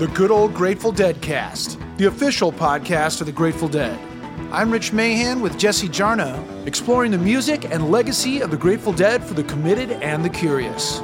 [0.00, 3.98] the good old Grateful Dead cast, the official podcast of the Grateful Dead.
[4.50, 9.22] I'm Rich Mahan with Jesse Jarnow, exploring the music and legacy of the Grateful Dead
[9.22, 11.00] for the committed and the curious.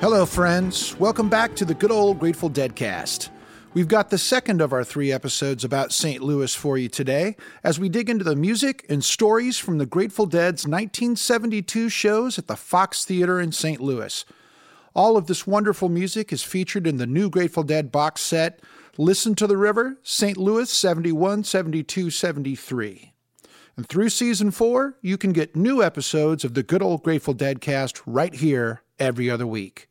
[0.00, 0.96] Hello, friends.
[1.00, 3.32] Welcome back to the good old Grateful Dead cast.
[3.72, 6.22] We've got the second of our three episodes about St.
[6.22, 10.26] Louis for you today as we dig into the music and stories from the Grateful
[10.26, 13.80] Dead's 1972 shows at the Fox Theater in St.
[13.80, 14.24] Louis.
[14.94, 18.60] All of this wonderful music is featured in the new Grateful Dead box set,
[18.96, 20.36] Listen to the River, St.
[20.36, 23.12] Louis 71, 72, 73.
[23.76, 27.60] And through season four, you can get new episodes of the good old Grateful Dead
[27.60, 29.88] cast right here every other week.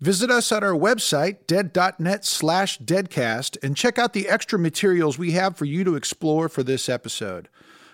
[0.00, 5.32] Visit us at our website, dead.net slash deadcast, and check out the extra materials we
[5.32, 7.48] have for you to explore for this episode.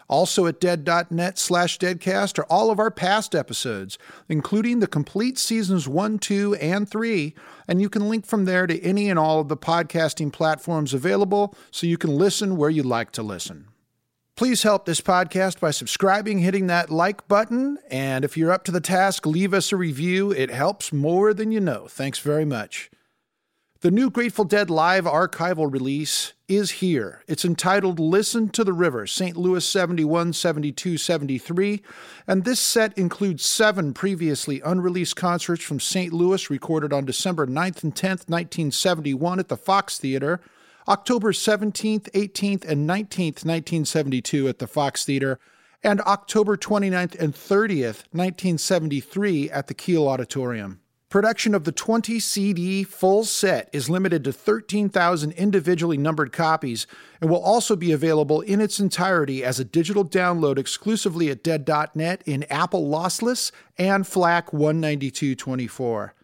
[0.09, 5.87] Also at dead.net slash deadcast are all of our past episodes, including the complete seasons
[5.87, 7.35] 1, 2, and 3,
[7.69, 11.55] and you can link from there to any and all of the podcasting platforms available
[11.71, 13.69] so you can listen where you like to listen.
[14.35, 18.71] Please help this podcast by subscribing, hitting that like button, and if you're up to
[18.71, 20.31] the task, leave us a review.
[20.31, 21.87] It helps more than you know.
[21.89, 22.89] Thanks very much.
[23.81, 27.23] The new Grateful Dead live archival release is here.
[27.29, 29.37] It's entitled Listen to the River, St.
[29.37, 31.83] Louis 71, 72, 73,
[32.27, 36.13] and this set includes seven previously unreleased concerts from St.
[36.13, 40.41] Louis recorded on December 9th and 10th, 1971 at the Fox Theater,
[40.89, 45.39] October 17th, 18th, and 19th, 1972 at the Fox Theater,
[45.85, 50.81] and October 29th and 30th, 1973 at the Kiel Auditorium.
[51.11, 56.87] Production of the 20 CD full set is limited to 13,000 individually numbered copies
[57.23, 62.23] and will also be available in its entirety as a digital download exclusively at Dead.net
[62.27, 66.15] in Apple Lossless and FLAC 19224.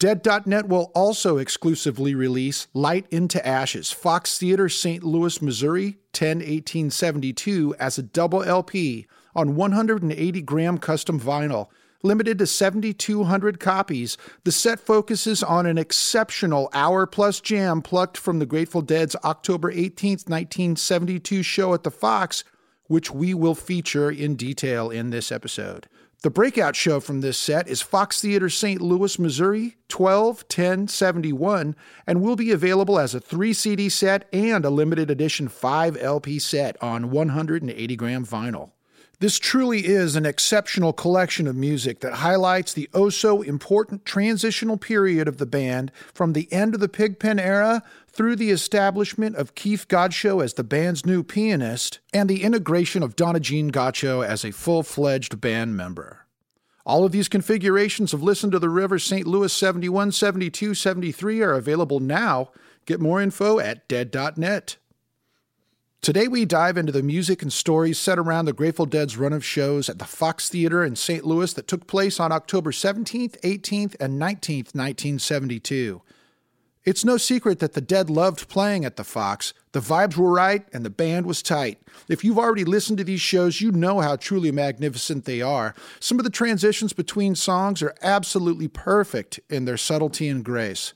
[0.00, 5.04] Dead.net will also exclusively release Light into Ashes, Fox Theater, St.
[5.04, 11.68] Louis, Missouri, 10 1872, as a double LP on 180 gram custom vinyl
[12.04, 18.40] Limited to 7,200 copies, the set focuses on an exceptional hour plus jam plucked from
[18.40, 22.42] the Grateful Dead's October 18, 1972 show at the Fox,
[22.88, 25.86] which we will feature in detail in this episode.
[26.22, 28.80] The breakout show from this set is Fox Theater St.
[28.80, 31.76] Louis, Missouri, 12 10 71,
[32.06, 36.38] and will be available as a 3 CD set and a limited edition 5 LP
[36.40, 38.70] set on 180 gram vinyl.
[39.22, 44.76] This truly is an exceptional collection of music that highlights the oh so important transitional
[44.76, 49.54] period of the band from the end of the Pigpen era through the establishment of
[49.54, 54.44] Keith Godchaux as the band's new pianist and the integration of Donna Jean Godchaux as
[54.44, 56.26] a full fledged band member.
[56.84, 59.24] All of these configurations of Listen to the River St.
[59.24, 62.50] Louis 71, 72, 73 are available now.
[62.86, 64.78] Get more info at dead.net.
[66.02, 69.44] Today, we dive into the music and stories set around the Grateful Dead's run of
[69.44, 71.24] shows at the Fox Theater in St.
[71.24, 76.02] Louis that took place on October 17th, 18th, and 19th, 1972.
[76.84, 79.54] It's no secret that the Dead loved playing at the Fox.
[79.70, 81.80] The vibes were right and the band was tight.
[82.08, 85.72] If you've already listened to these shows, you know how truly magnificent they are.
[86.00, 90.94] Some of the transitions between songs are absolutely perfect in their subtlety and grace.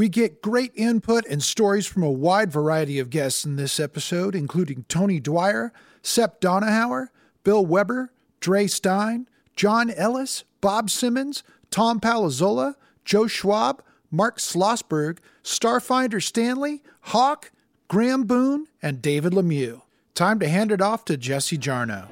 [0.00, 4.34] We get great input and stories from a wide variety of guests in this episode,
[4.34, 7.10] including Tony Dwyer, Sepp Donahower,
[7.44, 8.10] Bill Weber,
[8.40, 17.52] Dre Stein, John Ellis, Bob Simmons, Tom Palazzola, Joe Schwab, Mark Schlossberg, Starfinder Stanley, Hawk,
[17.88, 19.82] Graham Boone, and David Lemieux.
[20.14, 22.08] Time to hand it off to Jesse Jarnow.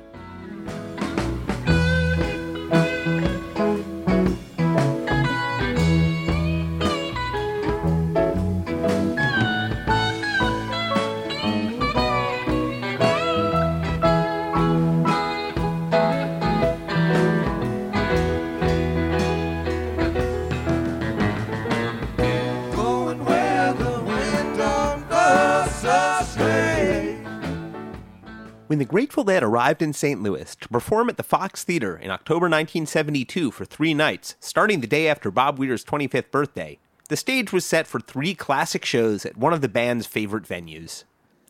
[28.69, 30.23] When the Grateful Dead arrived in St.
[30.23, 34.87] Louis to perform at the Fox Theater in October 1972 for three nights, starting the
[34.87, 36.79] day after Bob Weir's 25th birthday,
[37.09, 41.05] the stage was set for three classic shows at one of the band's favorite venues.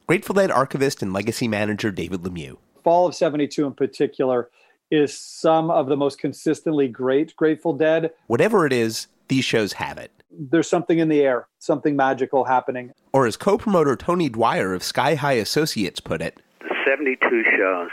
[0.06, 2.58] Grateful Dead archivist and legacy manager David Lemieux.
[2.84, 4.48] Fall of 72 in particular
[4.92, 8.12] is some of the most consistently great Grateful Dead.
[8.28, 10.12] Whatever it is, these shows have it.
[10.30, 12.92] There's something in the air, something magical happening.
[13.12, 16.40] Or as co promoter Tony Dwyer of Sky High Associates put it,
[16.88, 17.90] 72 shows.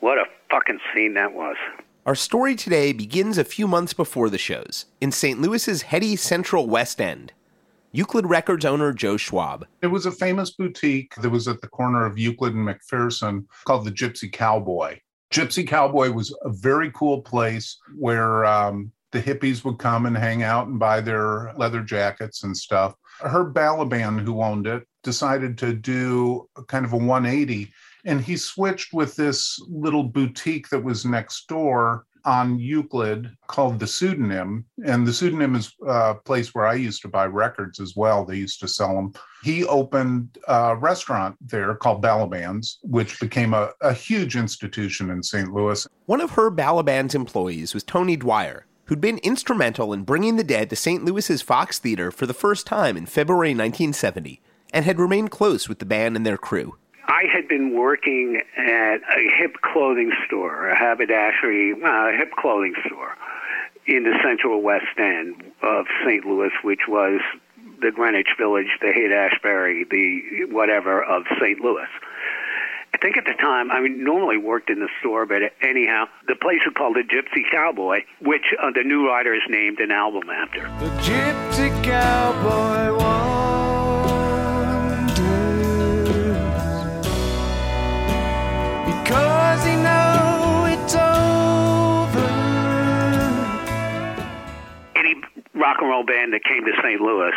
[0.00, 1.56] What a fucking scene that was.
[2.04, 5.40] Our story today begins a few months before the shows, in St.
[5.40, 7.32] Louis's heady central West End.
[7.90, 9.66] Euclid Records owner Joe Schwab.
[9.80, 13.86] It was a famous boutique that was at the corner of Euclid and McPherson called
[13.86, 14.98] the Gypsy Cowboy.
[15.32, 20.42] Gypsy Cowboy was a very cool place where um, the hippies would come and hang
[20.42, 22.94] out and buy their leather jackets and stuff.
[23.20, 27.70] Herb Balaban, who owned it, decided to do kind of a 180
[28.04, 33.86] and he switched with this little boutique that was next door on Euclid called the
[33.86, 34.64] Pseudonym.
[34.84, 38.24] And the Pseudonym is a place where I used to buy records as well.
[38.24, 39.12] They used to sell them.
[39.42, 45.52] He opened a restaurant there called Balaban's, which became a, a huge institution in St.
[45.52, 45.86] Louis.
[46.06, 50.70] One of Herb Balaban's employees was Tony Dwyer, who'd been instrumental in bringing the dead
[50.70, 51.04] to St.
[51.04, 54.40] Louis's Fox Theater for the first time in February 1970
[54.72, 56.76] and had remained close with the band and their crew.
[57.06, 62.74] I had been working at a hip clothing store, a haberdashery, well, a hip clothing
[62.86, 63.16] store
[63.86, 66.24] in the central west end of St.
[66.24, 67.20] Louis, which was
[67.80, 71.60] the Greenwich Village, the Haight Ashbury, the whatever of St.
[71.60, 71.88] Louis.
[72.94, 76.36] I think at the time, I mean, normally worked in the store, but anyhow, the
[76.36, 80.60] place was called the Gypsy Cowboy, which uh, the New Riders named an album after.
[80.78, 83.41] The Gypsy Cowboy
[89.52, 92.26] Cause he know it's over.
[94.96, 95.14] Any
[95.52, 96.98] rock and roll band that came to St.
[97.02, 97.34] Louis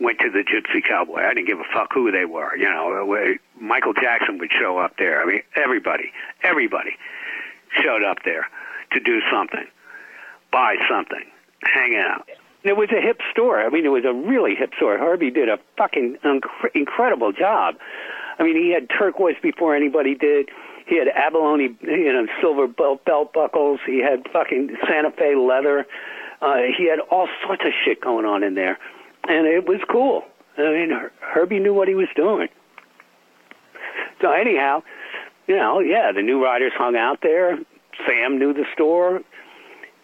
[0.00, 1.20] went to the Gypsy Cowboy.
[1.20, 2.56] I didn't give a fuck who they were.
[2.56, 5.20] You know, uh, Michael Jackson would show up there.
[5.20, 6.10] I mean, everybody,
[6.42, 6.96] everybody
[7.82, 8.46] showed up there
[8.92, 9.66] to do something,
[10.50, 11.26] buy something,
[11.64, 12.26] hang out.
[12.64, 13.60] It was a hip store.
[13.60, 14.96] I mean, it was a really hip store.
[14.96, 17.74] Herbie did a fucking inc- incredible job.
[18.38, 20.48] I mean, he had turquoise before anybody did.
[20.88, 23.78] He had abalone, you know, silver belt, belt buckles.
[23.86, 25.86] He had fucking Santa Fe leather.
[26.40, 28.78] Uh, he had all sorts of shit going on in there,
[29.28, 30.22] and it was cool.
[30.56, 30.90] I mean,
[31.20, 32.48] Herbie knew what he was doing.
[34.22, 34.82] So anyhow,
[35.46, 37.58] you know, yeah, the new riders hung out there.
[38.06, 39.20] Sam knew the store.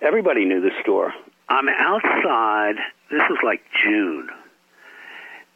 [0.03, 1.15] Everybody knew the store.
[1.49, 2.75] I'm outside.
[3.11, 4.29] This was like June,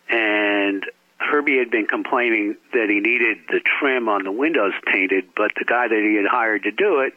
[0.09, 0.85] and
[1.19, 5.65] Herbie had been complaining that he needed the trim on the windows painted, but the
[5.65, 7.15] guy that he had hired to do it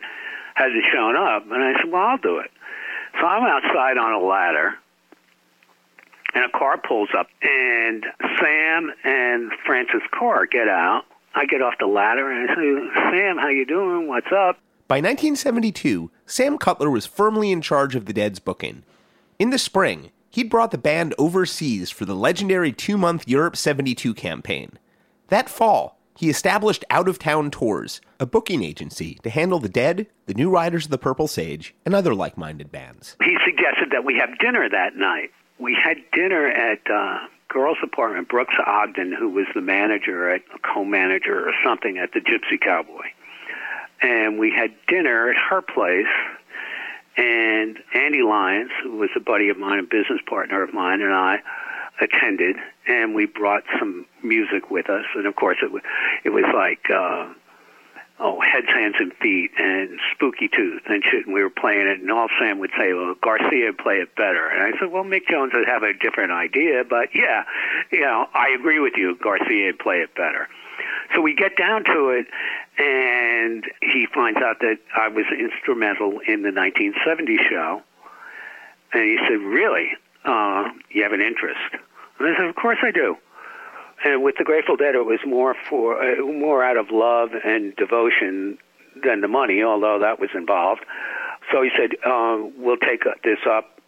[0.56, 1.44] hadn't shown up.
[1.52, 2.52] And I said, Well, I'll do it.
[3.20, 4.74] So I'm outside on a ladder,
[6.34, 8.06] and a car pulls up, and
[8.40, 11.04] Sam and Frances Carr get out.
[11.34, 14.08] I get off the ladder and I say, Sam, how you doing?
[14.08, 14.60] What's up?
[14.88, 18.84] By 1972, Sam Cutler was firmly in charge of the Dead's booking.
[19.40, 24.14] In the spring, he'd brought the band overseas for the legendary two month Europe 72
[24.14, 24.80] campaign.
[25.28, 30.08] That fall, he established Out of Town Tours, a booking agency to handle the Dead,
[30.26, 33.16] the New Riders of the Purple Sage, and other like minded bands.
[33.24, 35.32] He suggested that we have dinner that night.
[35.60, 40.60] We had dinner at uh, girls' apartment, Brooks Ogden, who was the manager, at, a
[40.60, 43.08] co manager or something at the Gypsy Cowboy.
[44.02, 46.08] And we had dinner at her place
[47.18, 51.14] and Andy Lyons, who was a buddy of mine, a business partner of mine, and
[51.14, 51.40] I
[52.00, 52.56] attended,
[52.88, 55.06] and we brought some music with us.
[55.16, 55.82] And of course, it was
[56.24, 57.34] it was like uh,
[58.20, 61.26] oh, heads, hands, and feet, and Spooky Tooth, and shit.
[61.26, 64.16] And we were playing it, and all Sam would say, "Well, Garcia would play it
[64.16, 67.44] better." And I said, "Well, Mick Jones would have a different idea, but yeah,
[67.92, 69.18] you know, I agree with you.
[69.22, 70.48] Garcia would play it better."
[71.14, 72.28] So we get down to it,
[72.78, 77.82] and he finds out that I was instrumental in the 1970 show.
[78.94, 79.92] And he said, "Really?
[80.26, 81.60] Uh, you have an interest?"
[82.20, 83.18] And I said, "Of course I do."
[84.04, 87.76] And with the Grateful Dead, it was more for uh, more out of love and
[87.76, 88.58] devotion
[89.04, 90.84] than the money, although that was involved.
[91.52, 93.80] So he said, uh, "We'll take this up,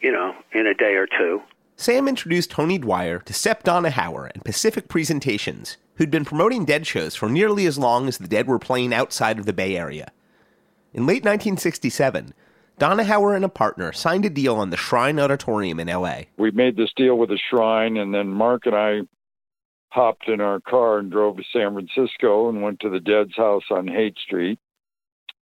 [0.00, 1.42] you know, in a day or two.
[1.76, 7.16] Sam introduced Tony Dwyer to Sepp Donahower and Pacific Presentations, who'd been promoting Dead shows
[7.16, 10.12] for nearly as long as the Dead were playing outside of the Bay Area.
[10.92, 12.34] In late 1967,
[12.78, 16.22] Donahower and a partner signed a deal on the Shrine Auditorium in LA.
[16.36, 19.00] We made this deal with the Shrine, and then Mark and I
[19.88, 23.64] hopped in our car and drove to San Francisco and went to the Dead's house
[23.70, 24.58] on Haight Street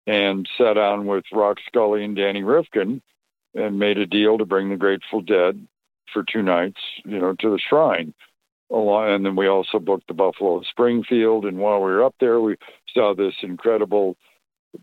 [0.05, 3.01] and sat down with Rock Scully and Danny Rifkin
[3.55, 5.67] and made a deal to bring the Grateful Dead
[6.13, 8.13] for two nights, you know, to the Shrine
[8.69, 11.45] and then we also booked the Buffalo Springfield.
[11.45, 12.55] And while we were up there, we
[12.93, 14.17] saw this incredible,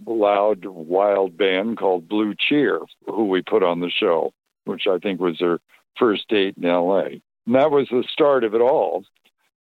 [0.07, 4.33] loud, wild band called Blue Cheer, who we put on the show,
[4.65, 5.59] which I think was their
[5.99, 7.21] first date in L.A.
[7.47, 9.05] And that was the start of it all.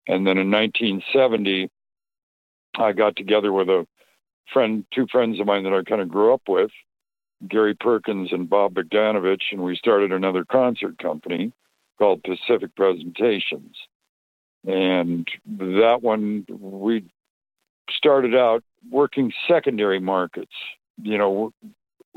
[0.06, 1.70] And then in 1970,
[2.76, 3.86] I got together with a
[4.52, 6.70] friend, two friends of mine that I kind of grew up with,
[7.48, 11.52] Gary Perkins and Bob Bogdanovich, and we started another concert company
[11.98, 13.76] called Pacific Presentations.
[14.66, 17.04] And that one, we
[17.90, 20.52] started out working secondary markets,
[21.02, 21.52] you know,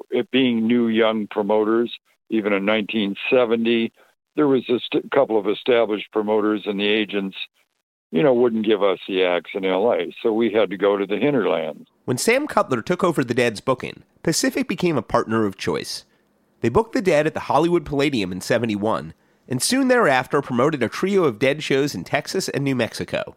[0.09, 1.93] it being new young promoters.
[2.29, 3.91] Even in 1970,
[4.35, 7.37] there was a st- couple of established promoters, and the agents,
[8.11, 9.97] you know, wouldn't give us the acts in LA.
[10.21, 11.87] So we had to go to the hinterlands.
[12.05, 16.05] When Sam Cutler took over the Dead's booking, Pacific became a partner of choice.
[16.61, 19.13] They booked the Dead at the Hollywood Palladium in 71,
[19.47, 23.35] and soon thereafter promoted a trio of Dead shows in Texas and New Mexico.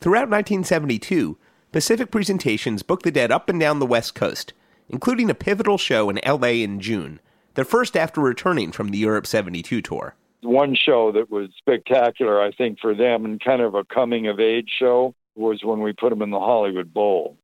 [0.00, 1.38] Throughout 1972,
[1.72, 4.52] Pacific Presentations booked the Dead up and down the West Coast,
[4.88, 7.20] including a pivotal show in LA in June,
[7.54, 10.14] their first after returning from the Europe 72 tour.
[10.42, 14.40] One show that was spectacular, I think, for them and kind of a coming of
[14.40, 17.36] age show was when we put them in the Hollywood Bowl,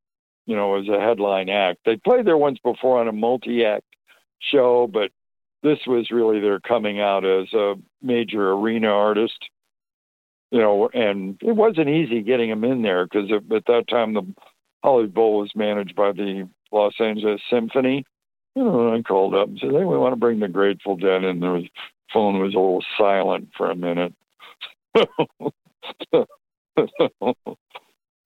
[0.46, 1.80] you know, as a headline act.
[1.84, 3.84] They played there once before on a multi act
[4.40, 5.10] show, but
[5.62, 9.48] this was really their coming out as a major arena artist.
[10.50, 14.22] You know, and it wasn't easy getting them in there because at that time the
[14.82, 18.04] Hollywood Bowl was managed by the Los Angeles Symphony.
[18.54, 21.24] You know, I called up and said, "Hey, we want to bring the Grateful Dead,"
[21.24, 21.68] and the
[22.12, 24.14] phone was a little silent for a minute.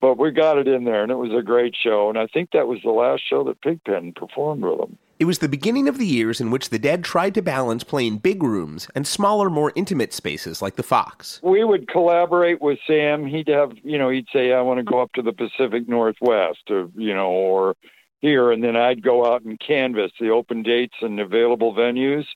[0.00, 2.08] but we got it in there, and it was a great show.
[2.08, 4.98] And I think that was the last show that Pigpen performed with them.
[5.18, 8.18] It was the beginning of the years in which the Dead tried to balance playing
[8.18, 11.40] big rooms and smaller, more intimate spaces like the Fox.
[11.42, 13.24] We would collaborate with Sam.
[13.24, 16.70] He'd have, you know, he'd say, "I want to go up to the Pacific Northwest,"
[16.70, 17.76] or you know, or
[18.20, 22.26] here, and then I'd go out and canvas the open dates and available venues.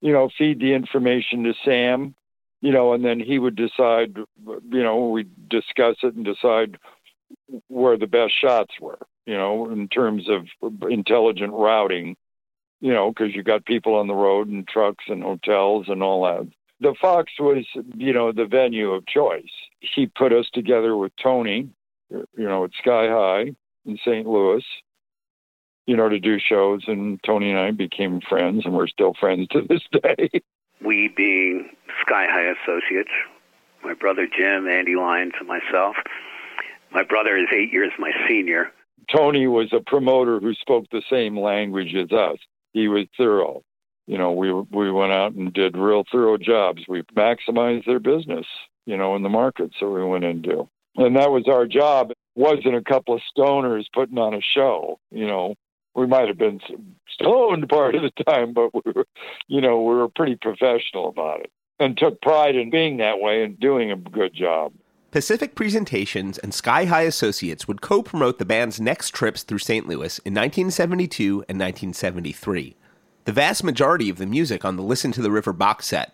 [0.00, 2.14] You know, feed the information to Sam.
[2.60, 4.16] You know, and then he would decide.
[4.16, 6.78] You know, we'd discuss it and decide
[7.68, 10.46] where the best shots were, you know, in terms of
[10.90, 12.16] intelligent routing,
[12.80, 16.24] you know, because you got people on the road and trucks and hotels and all
[16.24, 16.48] that.
[16.80, 17.64] The Fox was,
[17.96, 19.50] you know, the venue of choice.
[19.80, 21.68] He put us together with Tony,
[22.10, 24.26] you know, at Sky High in St.
[24.26, 24.64] Louis,
[25.88, 26.82] you know, to do shows.
[26.86, 30.42] And Tony and I became friends, and we're still friends to this day.
[30.84, 31.70] We being
[32.02, 33.10] Sky High Associates,
[33.82, 35.96] my brother Jim, Andy Lyons, and myself.
[36.92, 38.70] My brother is eight years my senior.
[39.10, 42.36] Tony was a promoter who spoke the same language as us.
[42.74, 43.62] He was thorough.
[44.06, 46.82] You know, we we went out and did real thorough jobs.
[46.86, 48.46] We maximized their business,
[48.84, 49.72] you know, in the market.
[49.80, 52.10] So we went into, and that was our job.
[52.10, 54.98] It wasn't a couple of stoners putting on a show.
[55.10, 55.54] You know,
[55.94, 56.60] we might have been
[57.08, 59.06] stoned part of the time, but we were,
[59.46, 63.42] you know, we were pretty professional about it and took pride in being that way
[63.42, 64.72] and doing a good job.
[65.10, 69.86] Pacific Presentations and Sky High Associates would co promote the band's next trips through St.
[69.86, 72.76] Louis in 1972 and 1973,
[73.24, 76.12] the vast majority of the music on the Listen to the River box set.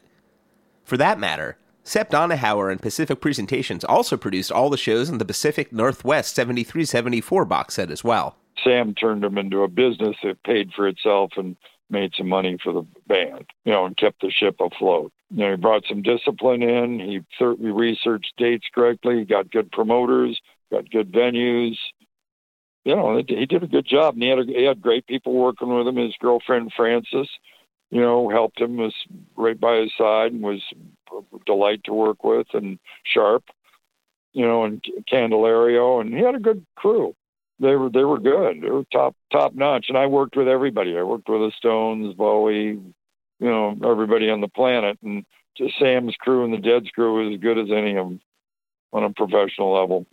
[0.84, 5.24] For that matter, Sepp Donahower and Pacific Presentations also produced all the shows on the
[5.24, 8.36] Pacific Northwest 73 74 box set as well.
[8.62, 11.56] Sam turned them into a business that paid for itself and
[11.90, 15.12] made some money for the band, you know, and kept the ship afloat.
[15.30, 17.00] You know, he brought some discipline in.
[17.00, 19.18] He certainly researched dates correctly.
[19.18, 21.76] He got good promoters, got good venues.
[22.84, 25.32] You know, he did a good job, and he had a, he had great people
[25.32, 25.96] working with him.
[25.96, 27.28] His girlfriend Frances,
[27.90, 28.94] you know, helped him was
[29.36, 30.62] right by his side and was
[31.10, 33.44] a delight to work with, and Sharp,
[34.32, 37.14] you know, and Candelario, and he had a good crew
[37.60, 38.62] they were they were good.
[38.62, 39.86] They were top top notch.
[39.88, 40.96] And I worked with everybody.
[40.96, 42.78] I worked with the Stones, Bowie,
[43.40, 44.98] you know, everybody on the planet.
[45.02, 45.24] And
[45.78, 48.20] Sam's crew and the Dead's crew was as good as any of them
[48.92, 50.06] on a professional level.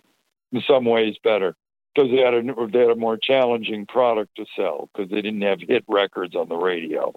[0.52, 1.56] In some ways, better
[1.94, 5.42] because they had a they had a more challenging product to sell because they didn't
[5.42, 7.14] have hit records on the radio.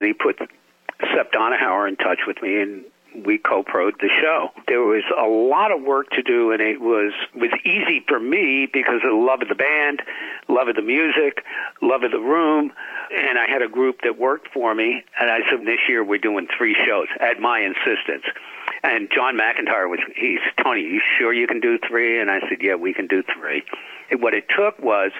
[0.00, 2.84] They put Sepp Donahower in touch with me, and
[3.24, 4.50] we co-proed the show.
[4.68, 8.68] There was a lot of work to do, and it was was easy for me
[8.72, 10.02] because of the love of the band,
[10.48, 11.44] love of the music,
[11.80, 12.72] love of the room,
[13.14, 15.02] and I had a group that worked for me.
[15.20, 18.24] And I said, this year we're doing three shows at my insistence.
[18.82, 22.20] And Jon McIntire was he's Tony, you sure you can do three?
[22.20, 23.62] And I said, yeah, we can do three.
[24.10, 25.12] And what it took was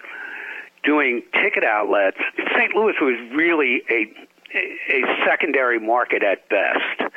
[0.82, 2.18] doing ticket outlets.
[2.56, 2.74] St.
[2.74, 4.12] Louis was really a
[4.54, 7.12] a secondary market at best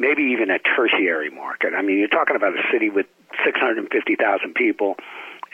[0.00, 1.74] maybe even a tertiary market.
[1.74, 3.06] I mean, you're talking about a city with
[3.44, 4.96] 650,000 people,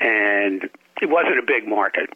[0.01, 0.71] and
[1.03, 2.09] it wasn't a big market.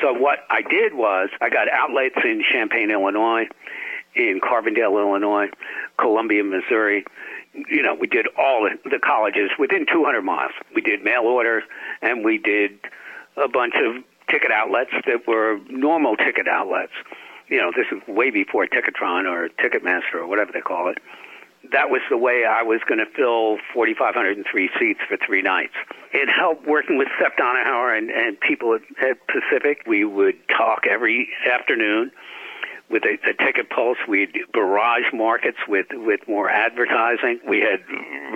[0.00, 3.48] So what I did was I got outlets in Champaign, Illinois,
[4.14, 5.48] in Carbondale, Illinois,
[5.98, 7.04] Columbia, Missouri.
[7.54, 10.52] You know, we did all the colleges within 200 miles.
[10.74, 11.62] We did mail order,
[12.02, 12.78] and we did
[13.36, 16.92] a bunch of ticket outlets that were normal ticket outlets.
[17.48, 20.98] You know, this is way before Ticketron or Ticketmaster or whatever they call it.
[21.72, 25.74] That was the way I was going to fill 4,503 seats for three nights.
[26.12, 29.82] It helped working with Sepp Donahower and, and people at, at Pacific.
[29.86, 32.12] We would talk every afternoon
[32.90, 33.96] with a, a ticket pulse.
[34.06, 37.40] We'd barrage markets with, with more advertising.
[37.48, 37.80] We had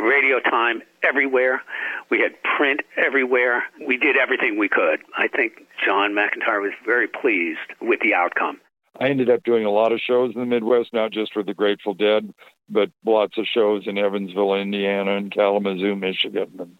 [0.00, 1.62] radio time everywhere.
[2.10, 3.64] We had print everywhere.
[3.86, 5.00] We did everything we could.
[5.16, 8.60] I think Jon McIntire was very pleased with the outcome.
[9.00, 11.54] I ended up doing a lot of shows in the Midwest, not just for the
[11.54, 12.32] Grateful Dead,
[12.68, 16.76] but lots of shows in Evansville, Indiana, and Kalamazoo, Michigan, and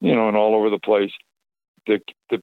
[0.00, 1.12] you know, and all over the place.
[1.86, 2.42] The the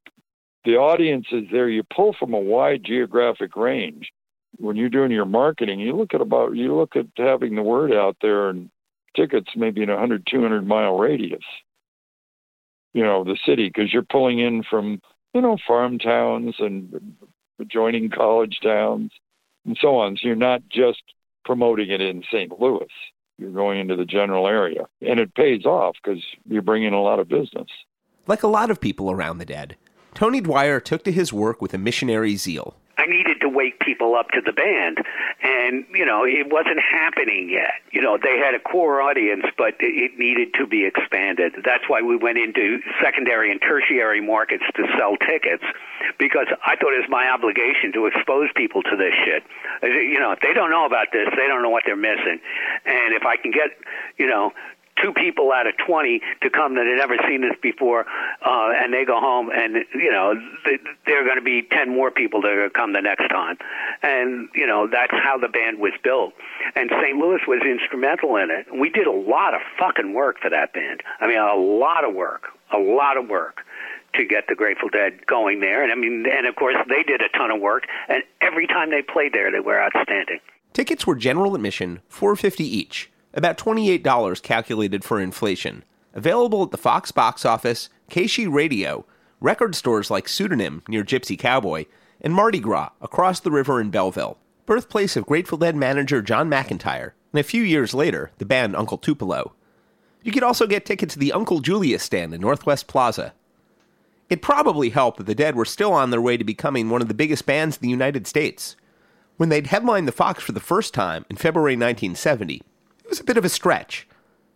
[0.65, 1.69] the audience is there.
[1.69, 4.11] You pull from a wide geographic range.
[4.57, 7.93] When you're doing your marketing, you look at about you look at having the word
[7.93, 8.69] out there and
[9.15, 11.43] tickets maybe in a 100, 200 mile radius.
[12.93, 15.01] You know, the city because you're pulling in from
[15.33, 17.15] you know farm towns and
[17.60, 19.12] adjoining college towns
[19.65, 20.17] and so on.
[20.17, 21.01] So you're not just
[21.45, 22.60] promoting it in St.
[22.60, 22.88] Louis.
[23.38, 24.86] You're going into the general area.
[25.01, 27.67] And it pays off because you're bringing a lot of business.
[28.27, 29.75] Like a lot of people around the dead,
[30.13, 32.77] Tony Dwyer took to his work with a missionary zeal.
[32.97, 35.00] I needed to wake people up to the band,
[35.41, 37.81] and you know it wasn't happening yet.
[37.91, 41.53] You know they had a core audience, but it needed to be expanded.
[41.65, 45.63] That's why we went into secondary and tertiary markets to sell tickets,
[46.19, 49.43] because I thought it was my obligation to expose people to this shit.
[49.81, 52.39] You know, if they don't know about this, they don't know what they're missing.
[52.85, 53.71] And if I can get,
[54.17, 54.53] you know,
[55.01, 58.05] two people out of 20 to come that had never seen this before,
[58.45, 60.33] uh, and they go home, and you know
[60.65, 63.01] th- there are going to be 10 more people that are going to come the
[63.01, 63.57] next time,
[64.01, 66.33] and you know that's how the band was built.
[66.75, 67.17] And St.
[67.17, 68.67] Louis was instrumental in it.
[68.73, 71.01] We did a lot of fucking work for that band.
[71.19, 73.65] I mean, a lot of work, a lot of work
[74.15, 75.83] to get the Grateful Dead going there.
[75.83, 78.91] And I mean, and of course they did a ton of work, and every time
[78.91, 80.39] they played there, they were outstanding.
[80.73, 85.84] Tickets were general admission, 450 each about $28 calculated for inflation.
[86.13, 89.06] Available at the Fox box office, KSHE Radio,
[89.41, 91.86] record stores like Pseudonym near Gypsy Cowboy,
[92.22, 97.12] and Mardi Gras across the river in Belleville, birthplace of Grateful Dead manager Jon McIntire,
[97.34, 99.54] and a few years later, the band Uncle Tupelo.
[100.22, 103.34] You could also get tickets to the Uncle Julius stand in Northwest Plaza.
[104.30, 107.10] It probably helped that the Dead were still on their way to becoming one of
[107.10, 108.78] the biggest bands in the United States.
[109.36, 112.63] When they'd headlined the Fox for the first time in February 1970, it
[113.13, 114.08] was a bit of a stretch.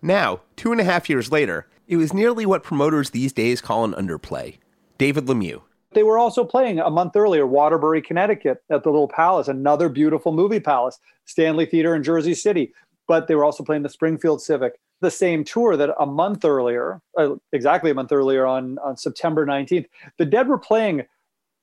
[0.02, 3.86] Now, two and a half years later, it was nearly what promoters these days call
[3.86, 4.58] an underplay.
[4.98, 5.62] David Lemieux.
[5.92, 10.32] They were also playing a month earlier, Waterbury, Connecticut, at the Little Palace, another beautiful
[10.32, 12.74] movie palace, Stanley Theater in Jersey City.
[13.08, 17.00] But they were also playing the Springfield Civic, the same tour that a month earlier,
[17.16, 19.86] uh, exactly a month earlier on, on September 19th,
[20.18, 21.06] the Dead were playing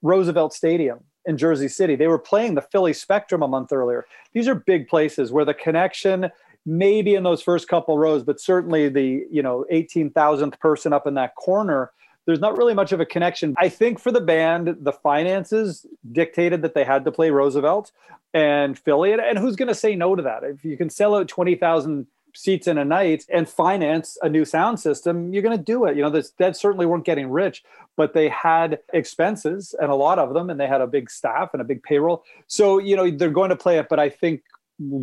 [0.02, 1.96] Roosevelt Stadium in Jersey City.
[1.96, 4.04] They were playing the Philly Spectrum a month earlier.
[4.32, 6.30] These are big places where the connection
[6.66, 11.14] maybe in those first couple rows, but certainly the you know 18,000th person up in
[11.14, 11.90] that corner,
[12.26, 13.54] there's not really much of a connection.
[13.58, 17.92] I think for the band, the finances dictated that they had to play Roosevelt
[18.32, 20.42] and Philly, and who's going to say no to that?
[20.42, 24.80] If you can sell out 20,000 seats in a night and finance a new sound
[24.80, 25.96] system, you're going to do it.
[25.96, 27.64] You know, this, that certainly weren't getting rich,
[27.96, 31.50] but they had expenses and a lot of them, and they had a big staff
[31.52, 32.24] and a big payroll.
[32.46, 34.42] So, you know, they're going to play it, but I think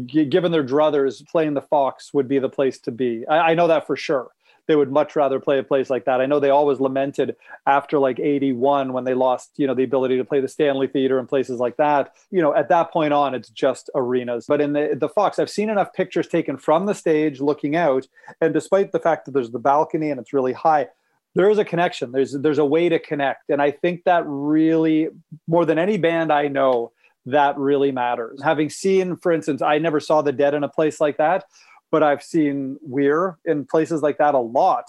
[0.08, 3.26] given their druthers, playing the Fox would be the place to be.
[3.28, 4.30] I, I, know that for sure.
[4.68, 6.22] They would much rather play a place like that.
[6.22, 10.18] I know they always lamented after like 81 when they lost, you know, the ability
[10.18, 12.14] to play the Stanley Theater and places like that.
[12.30, 14.46] You know, at that point on, it's just arenas.
[14.48, 18.08] But in the, the Fox, I've seen enough pictures taken from the stage looking out.
[18.40, 20.88] And despite the fact that there's the balcony and it's really high,
[21.34, 22.12] there is a connection.
[22.12, 23.50] There's there's a way to connect.
[23.50, 25.10] And I think that really,
[25.48, 26.92] more than any band I know,
[27.26, 28.42] that really matters.
[28.44, 31.46] Having seen, for instance, I never saw the dead in a place like that,
[31.92, 34.86] but I've seen Weir in places like that a lot.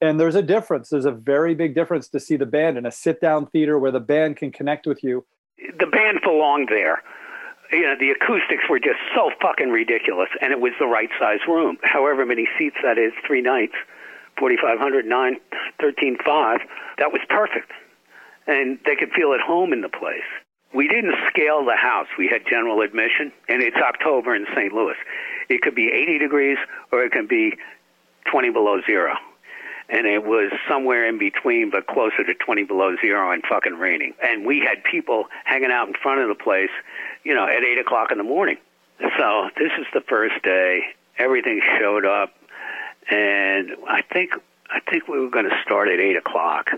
[0.00, 0.90] And there's a difference.
[0.90, 3.92] There's a very big difference to see the band in a sit down theater where
[3.92, 5.24] the band can connect with you.
[5.78, 7.02] The band belonged there.
[7.72, 11.40] You know, the acoustics were just so fucking ridiculous, and it was the right size
[11.48, 11.78] room.
[11.82, 13.74] However many seats that is, three nights,
[14.38, 15.36] 4,500, 9,
[15.80, 16.60] 13, 5,
[16.98, 17.72] that was perfect.
[18.46, 20.28] And they could feel at home in the place.
[20.74, 22.08] We didn't scale the house.
[22.18, 24.72] We had general admission, and it's October in St.
[24.72, 24.96] Louis.
[25.48, 26.58] It could be 80 degrees
[26.92, 27.56] or it can be
[28.30, 29.14] 20 below zero.
[29.88, 34.14] And it was somewhere in between, but closer to 20 below zero and fucking raining.
[34.20, 36.70] And we had people hanging out in front of the place,
[37.22, 38.56] you know, at 8 o'clock in the morning.
[38.98, 40.80] So this is the first day.
[41.18, 42.34] Everything showed up.
[43.08, 44.32] And I think
[44.68, 46.70] I think we were going to start at 8 o'clock.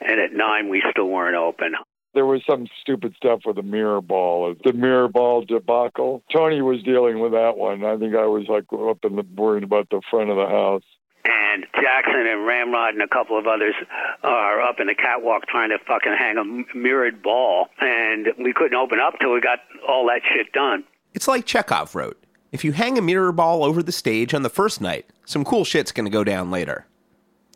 [0.00, 1.74] And at 9, we still weren't open
[2.16, 6.22] there was some stupid stuff with the mirror ball, the mirror ball debacle.
[6.32, 7.84] Tony was dealing with that one.
[7.84, 10.82] I think I was like up in the worried about the front of the house.
[11.26, 13.74] And Jackson and Ramrod and a couple of others
[14.22, 18.78] are up in the catwalk trying to fucking hang a mirrored ball, and we couldn't
[18.78, 20.84] open up till we got all that shit done.
[21.12, 22.18] It's like Chekhov wrote
[22.50, 25.64] if you hang a mirror ball over the stage on the first night, some cool
[25.64, 26.86] shit's gonna go down later.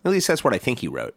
[0.04, 1.14] At least that's what I think he wrote.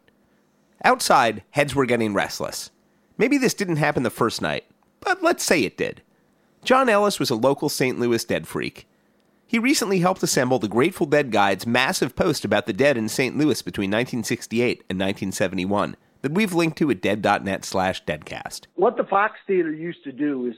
[0.85, 2.71] Outside, heads were getting restless.
[3.17, 4.65] Maybe this didn't happen the first night,
[4.99, 6.01] but let's say it did.
[6.63, 7.99] John Ellis was a local St.
[7.99, 8.87] Louis dead freak.
[9.45, 13.37] He recently helped assemble the Grateful Dead Guide's massive post about the dead in St.
[13.37, 18.61] Louis between 1968 and 1971 that we've linked to at dead.net slash deadcast.
[18.75, 20.55] What the Fox Theater used to do is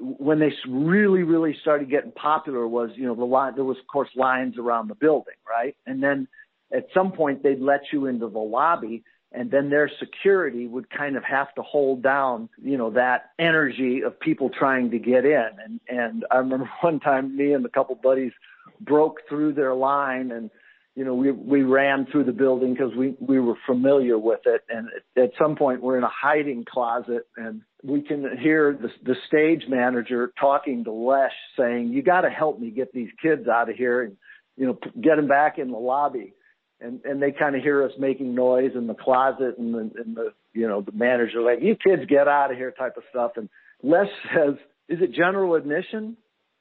[0.00, 3.86] when they really, really started getting popular was, you know, the line, there was, of
[3.86, 5.76] course, lines around the building, right?
[5.86, 6.26] And then
[6.72, 11.16] at some point they'd let you into the lobby and then their security would kind
[11.16, 15.48] of have to hold down, you know, that energy of people trying to get in.
[15.64, 18.32] And and I remember one time me and a couple buddies
[18.80, 20.50] broke through their line and
[20.94, 24.62] you know we we ran through the building because we we were familiar with it
[24.68, 29.14] and at, some point we're in a hiding closet and we can hear the the
[29.26, 33.70] stage manager talking to Lesh saying you got to help me get these kids out
[33.70, 34.16] of here and
[34.56, 36.34] you know get them back in the lobby
[36.82, 40.16] and and they kind of hear us making noise in the closet and the, and
[40.16, 43.32] the you know the manager like you kids get out of here type of stuff.
[43.36, 43.48] And
[43.82, 44.54] Lesh says
[44.88, 46.16] is it general admission?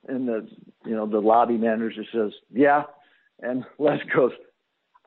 [0.08, 0.48] And the
[0.86, 2.84] you know the lobby manager says yeah.
[3.40, 4.32] And Lesh goes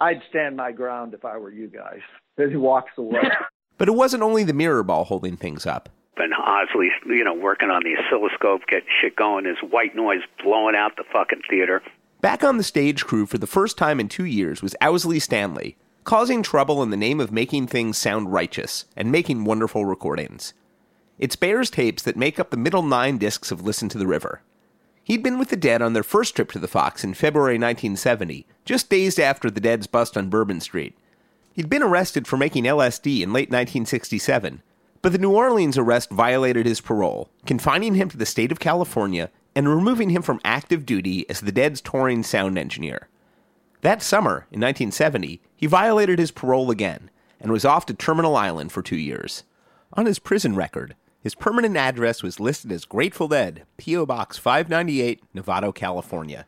[0.01, 2.01] I'd stand my ground if I were you guys.
[2.37, 3.21] And he walks away.
[3.79, 5.89] But it wasn't only the mirror ball holding things up.
[6.17, 10.77] And Owsley, you know, working on the oscilloscope, getting shit going, his white noise blowing
[10.77, 11.83] out the fucking theater.
[12.25, 15.77] Back on the stage crew for the first time in two years was Owsley Stanley,
[16.05, 20.55] causing trouble in the name of making things sound righteous and making wonderful recordings.
[21.19, 24.41] It's Bear's tapes that make up the middle nine discs of Listen to the River.
[25.03, 28.47] He'd been with the Dead on their first trip to the Fox in February 1970,
[28.65, 30.97] just days after the Dead's bust on Bourbon Street.
[31.53, 34.63] He'd been arrested for making LSD in late 1967,
[35.03, 39.29] but the New Orleans arrest violated his parole, confining him to the state of California
[39.55, 43.09] and removing him from active duty as the Dead's touring sound engineer.
[43.83, 48.73] That summer, in 1970, he violated his parole again and was off to Terminal Island
[48.73, 49.45] for two years.
[49.93, 54.07] On his prison record, his permanent address was listed as Grateful Dead, P.O.
[54.07, 56.47] Box 598, Novato, California.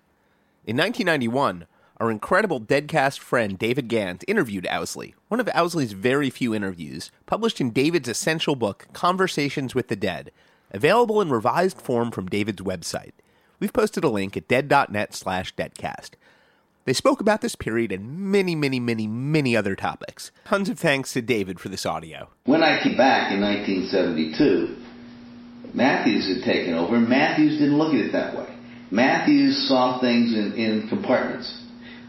[0.67, 1.67] In 1991,
[1.99, 7.61] our incredible Deadcast friend David Gans interviewed Owsley, one of Owsley's very few interviews, published
[7.61, 10.31] in David's essential book, Conversations with the Dead,
[10.71, 13.13] available in revised form from David's website.
[13.59, 16.11] We've posted a link at dead.net slash deadcast.
[16.85, 20.31] They spoke about this period and many, many, many, many other topics.
[20.45, 22.29] Tons of thanks to David for this audio.
[22.45, 28.13] When I came back in 1972, Matthews had taken over, Matthews didn't look at it
[28.13, 28.55] that way.
[28.93, 31.65] Matthews saw things in, in compartments.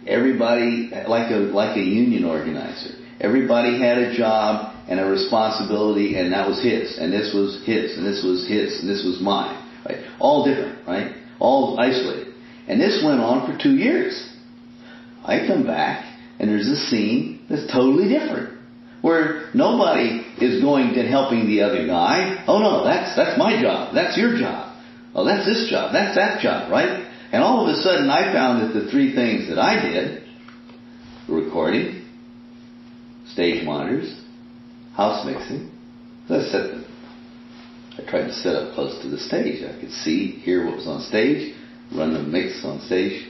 [0.06, 6.34] Everybody, like a, like a union organizer, everybody had a job and a responsibility, and
[6.34, 9.58] that was his, and this was his, and this was his, and this was mine,
[9.86, 10.06] right?
[10.20, 11.16] All different, right?
[11.40, 12.34] All isolated.
[12.68, 14.34] And this went on for two years.
[15.24, 16.06] I come back,
[16.40, 18.60] and there's a scene that's totally different,
[19.02, 22.44] where nobody is going to helping the other guy.
[22.48, 23.94] Oh no, that's that's my job.
[23.94, 24.76] That's your job.
[25.14, 25.94] Oh, that's this job.
[25.94, 27.06] That's that job, right?
[27.32, 30.24] And all of a sudden, I found that the three things that I did:
[31.28, 32.07] recording,
[33.32, 34.20] stage monitors,
[34.96, 35.72] house mixing.
[36.28, 36.86] So I set them.
[37.98, 39.64] I tried to set up close to the stage.
[39.64, 41.56] I could see, hear what was on stage,
[41.96, 43.28] run the mix on stage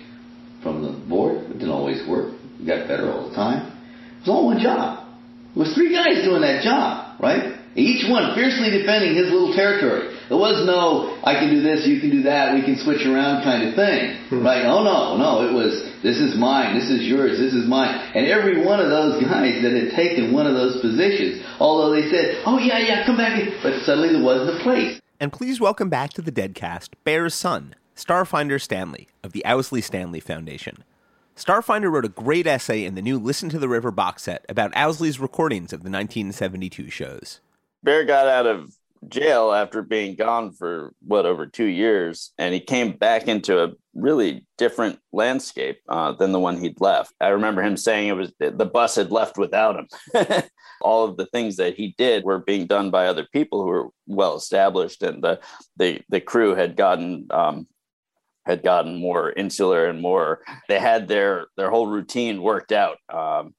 [0.62, 1.38] from the board.
[1.46, 2.34] It didn't always work.
[2.60, 3.72] It got better all the time.
[4.18, 5.08] It was all one job.
[5.56, 7.58] It was three guys doing that job, right?
[7.76, 10.18] Each one fiercely defending his little territory.
[10.28, 13.44] There was no, I can do this, you can do that, we can switch around
[13.44, 14.18] kind of thing.
[14.28, 14.44] Hmm.
[14.44, 14.66] Right?
[14.66, 17.90] Oh no, no, it was, this is mine, this is yours, this is mine.
[18.14, 22.10] And every one of those guys that had taken one of those positions, although they
[22.10, 25.02] said, oh yeah, yeah, come back, but suddenly there wasn't a place.
[25.20, 30.20] And please welcome back to the Deadcast, Bear's son, Starfinder Stanley of the Owsley Stanley
[30.20, 30.84] Foundation.
[31.36, 34.76] Starfinder wrote a great essay in the new Listen to the River box set about
[34.76, 37.42] Owsley's recordings of the 1972 shows.
[37.84, 38.72] Bear got out of
[39.08, 43.74] jail after being gone for what over two years, and he came back into a
[43.98, 47.14] really different landscape uh, than the one he'd left.
[47.20, 49.88] I remember him saying it was the bus had left without him.
[50.82, 53.90] All of the things that he did were being done by other people who were
[54.06, 55.40] well established, and the
[55.76, 57.68] the the crew had gotten um,
[58.46, 60.42] had gotten more insular and more.
[60.70, 62.98] They had their their whole routine worked out.
[63.12, 63.56] Um,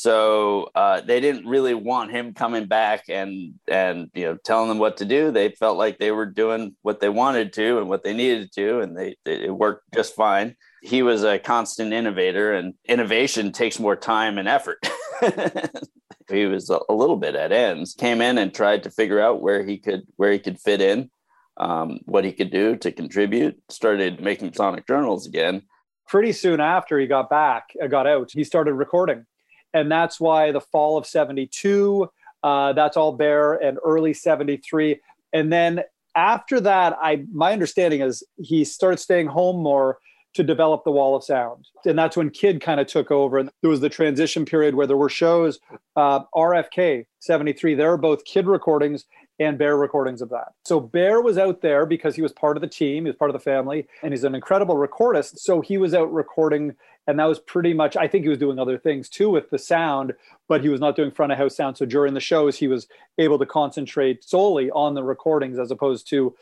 [0.00, 4.78] So uh, they didn't really want him coming back and and you know telling them
[4.78, 5.30] what to do.
[5.30, 8.80] They felt like they were doing what they wanted to and what they needed to,
[8.80, 10.56] and they, they it worked just fine.
[10.82, 14.78] He was a constant innovator, and innovation takes more time and effort.
[16.30, 17.92] he was a, little bit at ends.
[17.92, 21.10] Came in and tried to figure out where he could where he could fit in,
[21.58, 23.60] um, what he could do to contribute.
[23.68, 25.60] Started making sonic journals again.
[26.08, 29.26] Pretty soon after he got back, uh, got out, he started recording,
[29.74, 32.10] and that's why the fall of '72.
[32.42, 35.00] Uh, that's all Bear and early '73,
[35.32, 35.82] and then
[36.14, 39.98] after that, I my understanding is he started staying home more
[40.34, 41.66] to develop the wall of sound.
[41.84, 43.38] And that's when Kidd kind of took over.
[43.38, 45.58] And there was the transition period where there were shows,
[45.96, 49.06] uh, RFK 73, there are both Kidd recordings
[49.40, 50.52] and Bear recordings of that.
[50.64, 53.30] So Bear was out there because he was part of the team, he was part
[53.30, 55.38] of the family, and he's an incredible recordist.
[55.38, 56.76] So he was out recording,
[57.10, 59.58] and that was pretty much, I think he was doing other things too with the
[59.58, 60.14] sound,
[60.48, 61.76] but he was not doing front of house sound.
[61.76, 62.86] So during the shows, he was
[63.18, 66.34] able to concentrate solely on the recordings as opposed to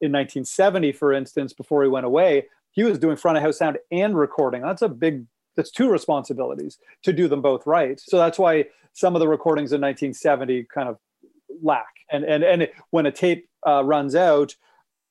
[0.00, 3.78] in 1970, for instance, before he went away, he was doing front of house sound
[3.90, 4.62] and recording.
[4.62, 5.24] That's a big
[5.56, 7.98] that's two responsibilities to do them both right.
[7.98, 10.98] So that's why some of the recordings in 1970 kind of
[11.62, 11.86] lack.
[12.10, 14.54] And and and when a tape uh, runs out,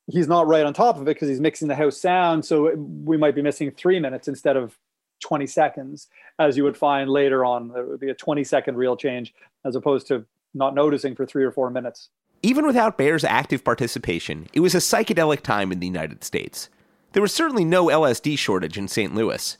[0.06, 2.44] he's not right on top of it because he's mixing the house sound.
[2.44, 4.78] So we might be missing three minutes instead of
[5.20, 7.72] 20 seconds, as you would find later on.
[7.76, 10.24] It would be a 20 second real change as opposed to
[10.54, 12.08] not noticing for three or four minutes.
[12.42, 16.68] Even without Bear's active participation, it was a psychedelic time in the United States.
[17.12, 19.14] There was certainly no LSD shortage in St.
[19.14, 19.56] Louis.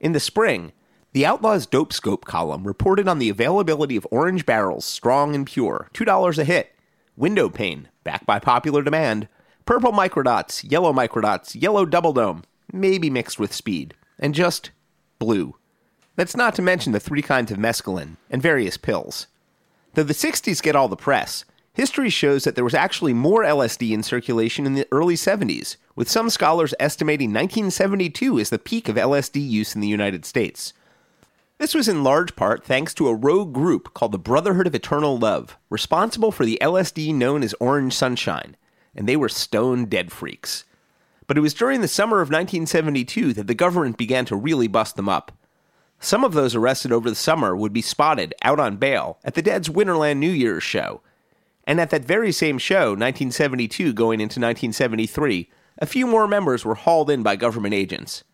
[0.00, 0.72] In the spring,
[1.12, 5.88] the Outlaws Dope Scope column reported on the availability of orange barrels, strong and pure,
[5.94, 6.74] $2 a hit,
[7.16, 9.26] window pane, backed by popular demand,
[9.64, 14.70] purple microdots, yellow microdots, yellow double dome, maybe mixed with speed, and just
[15.18, 15.56] blue.
[16.16, 19.26] That's not to mention the three kinds of mescaline and various pills.
[19.94, 23.92] Though the 60s get all the press, history shows that there was actually more LSD
[23.92, 28.96] in circulation in the early 70s, with some scholars estimating 1972 as the peak of
[28.96, 30.72] LSD use in the United States.
[31.58, 35.18] This was in large part thanks to a rogue group called the Brotherhood of Eternal
[35.18, 38.56] Love, responsible for the LSD known as Orange Sunshine,
[38.94, 40.64] and they were stone dead freaks.
[41.28, 44.96] But it was during the summer of 1972 that the government began to really bust
[44.96, 45.30] them up.
[46.00, 49.42] Some of those arrested over the summer would be spotted out on bail at the
[49.42, 51.02] Dead's Winterland New Year's show.
[51.64, 56.74] And at that very same show, 1972 going into 1973, a few more members were
[56.74, 58.24] hauled in by government agents.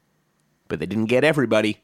[0.68, 1.82] But they didn't get everybody.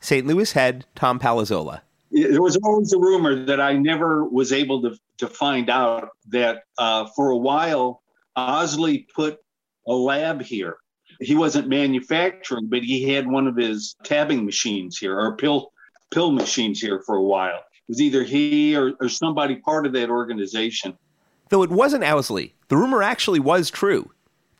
[0.00, 0.26] St.
[0.26, 1.80] Louis head Tom Palazzolo.
[2.10, 6.64] There was always a rumor that I never was able to, to find out that
[6.76, 8.02] uh, for a while,
[8.36, 9.38] Owsley put
[9.86, 10.76] a lab here.
[11.20, 15.72] He wasn't manufacturing, but he had one of his tabbing machines here or pill
[16.10, 17.56] pill machines here for a while.
[17.56, 20.96] It was either he or, or somebody part of that organization.
[21.48, 24.10] Though it wasn't Owsley, the rumor actually was true.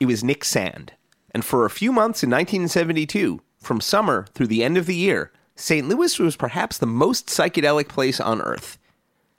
[0.01, 0.93] It was Nick Sand.
[1.33, 5.33] And for a few months in 1972, from summer through the end of the year,
[5.57, 5.89] St.
[5.89, 8.79] Louis was perhaps the most psychedelic place on earth.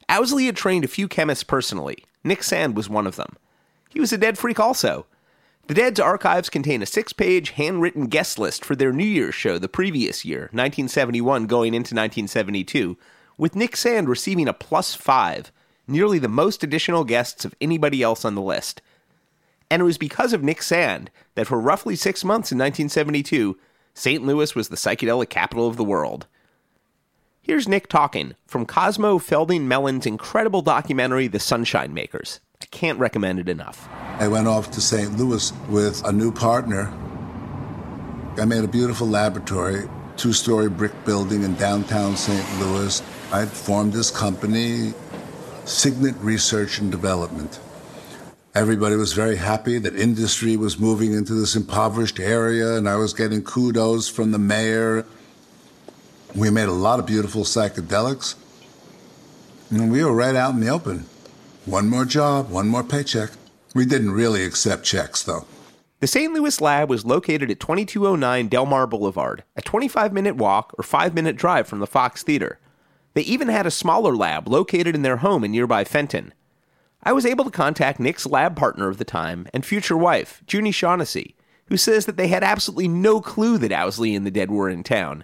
[0.09, 2.05] Owsley had trained a few chemists personally.
[2.23, 3.35] Nick Sand was one of them.
[3.89, 5.05] He was a dead freak also.
[5.65, 9.57] The Dead's archives contain a six page handwritten guest list for their New Year's show
[9.57, 12.97] the previous year, 1971 going into 1972,
[13.37, 15.53] with Nick Sand receiving a plus five,
[15.87, 18.81] nearly the most additional guests of anybody else on the list.
[19.71, 23.57] And it was because of Nick Sand that for roughly six months in 1972,
[23.93, 24.21] St.
[24.21, 26.27] Louis was the psychedelic capital of the world.
[27.41, 32.41] Here's Nick talking from Cosmo Feilding Mellen's incredible documentary, The Sunshine Makers.
[32.73, 33.87] Can't recommend it enough.
[34.19, 35.15] I went off to St.
[35.15, 36.91] Louis with a new partner.
[38.39, 42.59] I made a beautiful laboratory, two story brick building in downtown St.
[42.59, 42.99] Louis.
[43.31, 44.93] I formed this company,
[45.65, 47.59] Signet Research and Development.
[48.55, 53.13] Everybody was very happy that industry was moving into this impoverished area, and I was
[53.13, 55.05] getting kudos from the mayor.
[56.35, 58.33] We made a lot of beautiful psychedelics,
[59.69, 61.05] and we were right out in the open.
[61.65, 63.29] One more job, one more paycheck.
[63.73, 65.45] We didn't really accept checks, though.
[66.01, 66.33] The St.
[66.33, 71.37] Louis lab was located at 2209 Delmar Boulevard, a 25 minute walk or 5 minute
[71.37, 72.59] drive from the Fox Theater.
[73.13, 76.33] They even had a smaller lab located in their home in nearby Fenton.
[77.01, 80.73] I was able to contact Nick's lab partner of the time and future wife, Junie
[80.73, 84.69] Shaughnessy, who says that they had absolutely no clue that Owsley and the dead were
[84.69, 85.23] in town.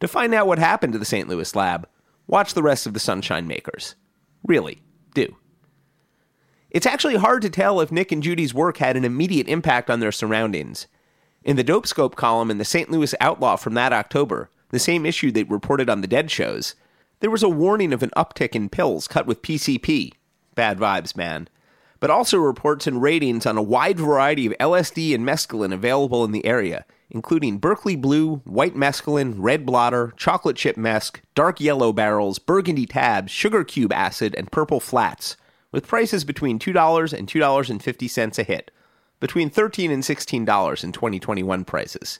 [0.00, 1.28] To find out what happened to the St.
[1.28, 1.88] Louis lab,
[2.26, 3.94] watch the rest of the Sunshine Makers.
[4.42, 4.82] Really,
[5.16, 5.36] do.
[6.70, 10.00] It's actually hard to tell if Nick and Judy's work had an immediate impact on
[10.00, 10.86] their surroundings.
[11.42, 12.90] In the Dope Scope column in the St.
[12.90, 16.74] Louis Outlaw from that October, the same issue they reported on the Dead shows,
[17.20, 20.12] There was a warning of an uptick in pills cut with PCP.
[20.54, 21.48] Bad vibes, man.
[21.98, 26.32] But also reports and ratings on a wide variety of LSD and mescaline available in
[26.32, 32.38] the area, including Berkeley Blue, White Mescaline, Red Blotter, Chocolate Chip Mesk, Dark Yellow Barrels,
[32.38, 35.36] Burgundy Tabs, Sugar Cube Acid, and Purple Flats,
[35.72, 38.70] with prices between $2 and $2.50 a hit,
[39.20, 42.18] between $13 and $16 in 2021 prices.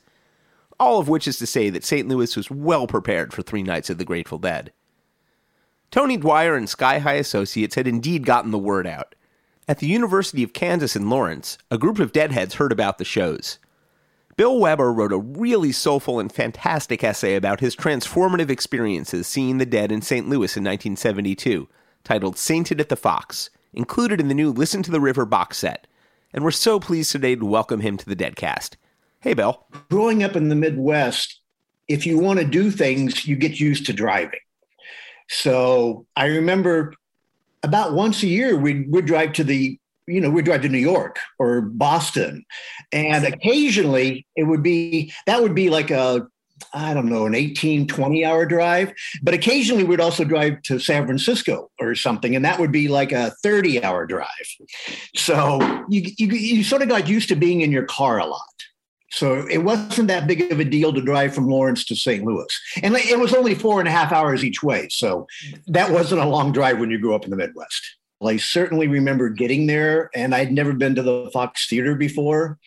[0.78, 2.06] All of which is to say that St.
[2.06, 4.72] Louis was well prepared for three nights of the Grateful Dead.
[5.90, 9.14] Tony Dwyer and Sky High Associates had indeed gotten the word out.
[9.68, 13.58] At the University of Kansas in Lawrence, a group of deadheads heard about the shows.
[14.36, 19.64] Bill Weber wrote a really soulful and fantastic essay about his transformative experiences seeing the
[19.64, 20.28] dead in St.
[20.28, 21.66] Louis in 1972,
[22.04, 25.86] titled Sainted at the Fox, included in the new Listen to the River box set.
[26.34, 28.74] And we're so pleased today to welcome him to the Deadcast.
[29.20, 29.64] Hey, Bill.
[29.88, 31.40] Growing up in the Midwest,
[31.88, 34.40] if you want to do things, you get used to driving.
[35.30, 36.92] So I remember
[37.62, 40.78] about once a year we'd, we'd drive to the you know we'd drive to new
[40.78, 42.44] york or boston
[42.92, 46.26] and occasionally it would be that would be like a
[46.72, 48.92] i don't know an 18 20 hour drive
[49.22, 53.12] but occasionally we'd also drive to san francisco or something and that would be like
[53.12, 54.26] a 30 hour drive
[55.14, 58.40] so you, you, you sort of got used to being in your car a lot
[59.12, 62.22] so it wasn't that big of a deal to drive from Lawrence to St.
[62.24, 62.46] Louis.
[62.82, 64.88] And it was only four and a half hours each way.
[64.90, 65.26] So
[65.68, 67.95] that wasn't a long drive when you grew up in the Midwest.
[68.22, 72.58] I certainly remember getting there, and I'd never been to the Fox Theater before.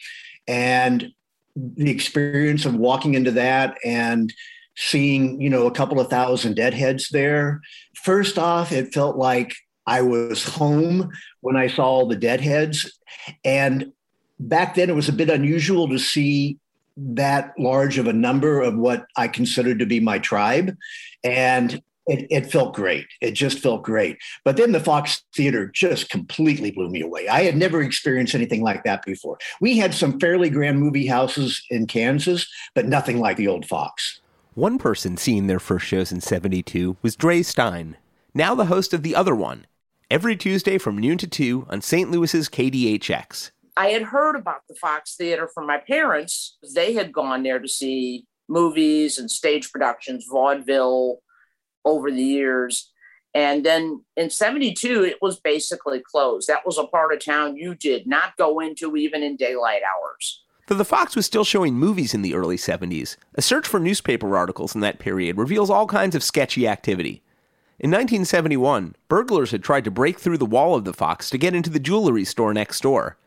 [0.48, 1.12] And
[1.56, 4.32] the experience of walking into that and
[4.76, 7.62] seeing, you know, a couple of thousand deadheads there.
[7.96, 9.54] First off, it felt like
[9.86, 13.00] I was home when I saw all the deadheads.
[13.44, 13.92] And
[14.40, 16.58] back then it was a bit unusual to see
[16.96, 20.76] that large of a number of what I considered to be my tribe.
[21.24, 23.08] And it, it, felt great.
[23.22, 24.18] It just felt great.
[24.44, 27.28] But then the Fox Theater just completely blew me away.
[27.28, 29.38] I had never experienced anything like that before.
[29.62, 34.22] We had some fairly grand movie houses in Kansas, but nothing like the old Fox.
[34.56, 37.96] One person seeing their first shows in 72 was Dre Stein,
[38.34, 39.68] now the host of The Other One,
[40.10, 42.10] every Tuesday from noon to 2 on St.
[42.10, 43.52] Louis's KDHX.
[43.78, 46.58] I had heard about the Fox Theater from my parents.
[46.76, 51.22] They had gone there to see movies and stage productions, vaudeville
[51.86, 52.92] over the years.
[53.34, 56.48] And then in 72, it was basically closed.
[56.48, 60.44] That was a part of town you did not go into even in daylight hours.
[60.68, 64.38] Though the Fox was still showing movies in the early 70s, a search for newspaper
[64.38, 67.24] articles in that period reveals all kinds of sketchy activity.
[67.80, 71.56] In 1971, burglars had tried to break through the wall of the Fox to get
[71.56, 73.18] into the jewelry store next door.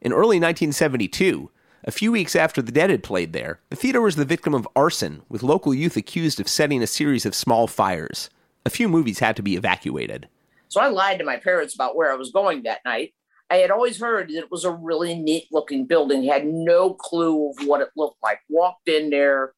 [0.00, 1.50] In early 1972,
[1.86, 4.66] a few weeks after the Dead had played there, the theater was the victim of
[4.74, 8.30] arson, with local youth accused of setting a series of small fires.
[8.64, 10.28] A few movies had to be evacuated.
[10.68, 13.12] So I lied to my parents about where I was going that night.
[13.50, 17.50] I had always heard that it was a really neat looking building, had no clue
[17.50, 18.40] of what it looked like.
[18.48, 19.52] Walked in there,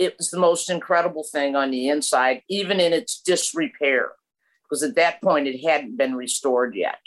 [0.00, 4.10] it was the most incredible thing on the inside, even in its disrepair,
[4.64, 6.98] because at that point it hadn't been restored yet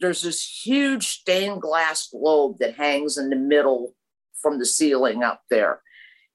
[0.00, 3.94] there's this huge stained glass globe that hangs in the middle
[4.40, 5.80] from the ceiling up there.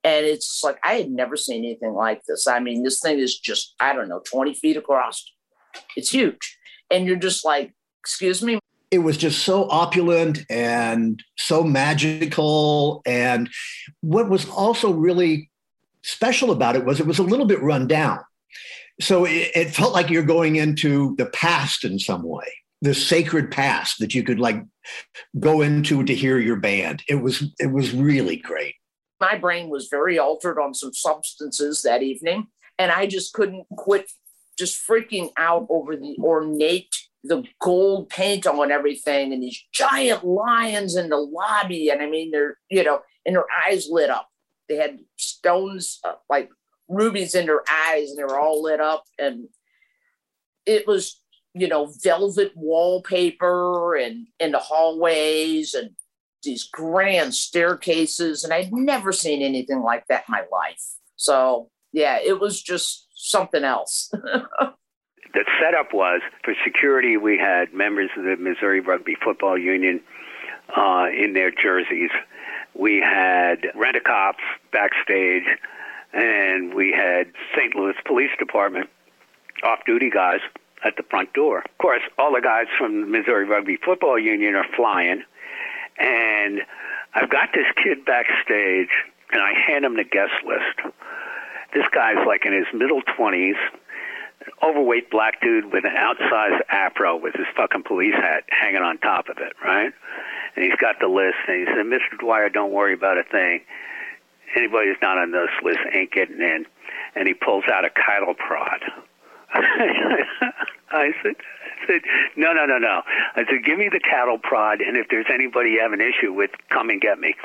[0.03, 2.47] And it's just like, I had never seen anything like this.
[2.47, 5.23] I mean, this thing is just, I don't know, 20 feet across.
[5.95, 6.57] It's huge.
[6.89, 8.59] And you're just like, excuse me?
[8.89, 13.01] It was just so opulent and so magical.
[13.05, 13.49] And
[14.01, 15.49] what was also really
[16.01, 18.19] special about it was it was a little bit run down.
[18.99, 23.51] So it, it felt like you're going into the past in some way the sacred
[23.51, 24.63] past that you could like
[25.39, 27.03] go into to hear your band.
[27.07, 28.75] It was it was really great.
[29.19, 32.47] My brain was very altered on some substances that evening,
[32.79, 34.11] and I just couldn't quit
[34.57, 40.95] just freaking out over the ornate, the gold paint on everything, and these giant lions
[40.95, 41.89] in the lobby.
[41.89, 44.27] And I mean, they're you know, and their eyes lit up.
[44.67, 46.49] They had stones uh, like
[46.89, 49.49] rubies in their eyes, and they were all lit up, and
[50.65, 51.20] it was
[51.53, 55.91] you know, velvet wallpaper and in the hallways and
[56.43, 58.43] these grand staircases.
[58.43, 60.81] And I'd never seen anything like that in my life.
[61.15, 64.09] So, yeah, it was just something else.
[65.33, 70.01] the setup was for security, we had members of the Missouri Rugby Football Union
[70.75, 72.11] uh, in their jerseys.
[72.73, 75.43] We had rent a cops backstage,
[76.13, 77.75] and we had St.
[77.75, 78.89] Louis Police Department
[79.63, 80.39] off duty guys
[80.83, 81.59] at the front door.
[81.59, 85.23] Of course, all the guys from the Missouri Rugby Football Union are flying,
[85.97, 86.61] and
[87.13, 88.89] I've got this kid backstage,
[89.31, 90.95] and I hand him the guest list.
[91.73, 93.57] This guy's like in his middle 20s,
[94.63, 99.29] overweight black dude with an outsized afro with his fucking police hat hanging on top
[99.29, 99.93] of it, right?
[100.55, 102.17] And he's got the list, and he said, "Mr.
[102.19, 103.61] Dwyer, don't worry about a thing.
[104.55, 106.65] Anybody who's not on this list ain't getting in."
[107.15, 108.81] And he pulls out a cattle prod.
[110.91, 112.01] I said, I said,
[112.35, 113.01] no, no, no, no.
[113.35, 116.33] I said, give me the cattle prod, and if there's anybody you have an issue
[116.33, 117.35] with, come and get me.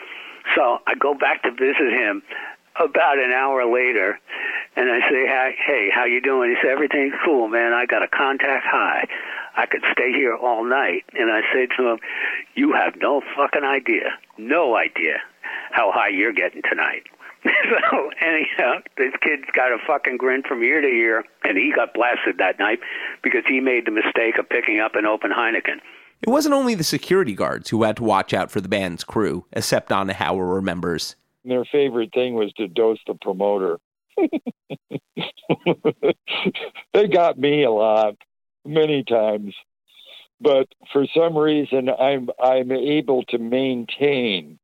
[0.55, 2.23] So I go back to visit him
[2.79, 4.19] about an hour later,
[4.77, 6.51] and I say, hey, how you doing?
[6.51, 7.73] He said, everything's cool, man.
[7.73, 9.07] I got a contact high.
[9.57, 11.05] I could stay here all night.
[11.15, 11.99] And I said to him,
[12.55, 15.17] you have no fucking idea, no idea
[15.71, 17.05] how high you're getting tonight.
[17.91, 21.95] so anyhow, this kid's got a fucking grin from ear to ear, and he got
[21.95, 22.81] blasted that night
[23.23, 25.81] because he made the mistake of picking up an open Heineken.
[26.23, 29.45] It wasn't only the security guards who had to watch out for the band's crew,
[29.53, 31.15] as Sepp Donahower remembers.
[31.45, 33.79] Their favorite thing was to dose the promoter.
[36.95, 38.17] they got me a lot,
[38.65, 39.55] many times.
[40.41, 44.59] But for some reason, I'm I'm able to maintain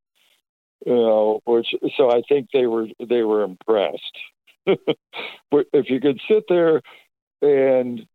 [0.86, 4.18] you know, which so I think they were they were impressed.
[4.66, 6.82] but if you could sit there
[7.40, 8.06] and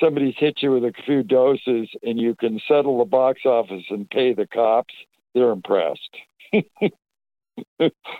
[0.00, 4.08] somebody's hit you with a few doses and you can settle the box office and
[4.10, 4.94] pay the cops,
[5.34, 6.16] they're impressed.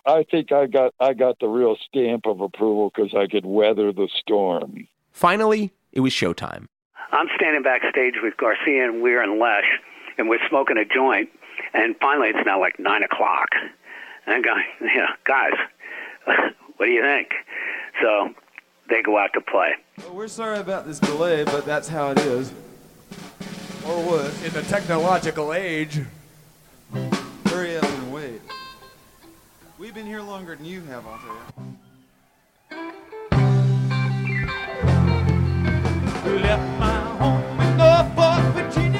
[0.07, 3.93] I think I got I got the real stamp of approval because I could weather
[3.93, 4.87] the storm.
[5.13, 6.67] Finally, it was showtime.
[7.13, 9.79] I'm standing backstage with Garcia and Weir and Lesh,
[10.19, 11.29] and we're smoking a joint.
[11.73, 13.49] And finally, it's now like nine o'clock.
[14.27, 15.53] And I go, yeah, guys,
[16.77, 17.29] what do you think?
[18.03, 18.35] So
[18.89, 19.72] they go out to play.
[19.99, 22.53] Well, we're sorry about this delay, but that's how it is.
[23.87, 26.01] Or was in the technological age.
[27.47, 28.41] Hurry up and wait.
[29.79, 31.43] We've been here longer than you have, I'll tell you.
[36.25, 38.93] We left my home in Norfolk, Virginia,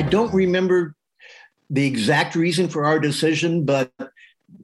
[0.00, 0.94] I don't remember
[1.68, 3.92] the exact reason for our decision, but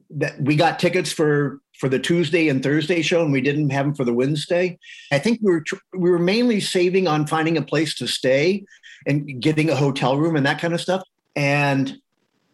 [0.09, 3.85] that we got tickets for for the Tuesday and Thursday show, and we didn't have
[3.85, 4.79] them for the Wednesday.
[5.11, 5.63] I think we were
[5.95, 8.65] we were mainly saving on finding a place to stay
[9.05, 11.03] and getting a hotel room and that kind of stuff.
[11.35, 11.99] And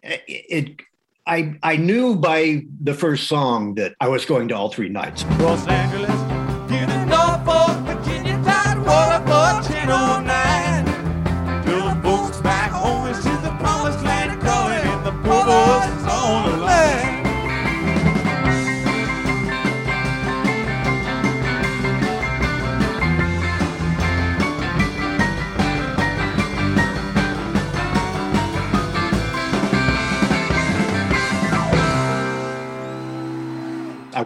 [0.03, 0.81] it
[1.25, 5.23] I I knew by the first song that I was going to all three nights.
[5.39, 6.32] Los Angeles,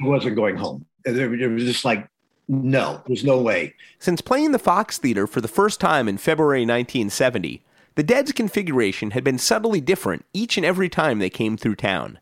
[0.02, 0.86] I wasn't going home.
[1.06, 2.08] It was just like,
[2.48, 3.74] no, there's no way.
[4.00, 7.62] Since playing the Fox Theater for the first time in February 1970,
[7.96, 12.20] the Dead's configuration had been subtly different each and every time they came through town.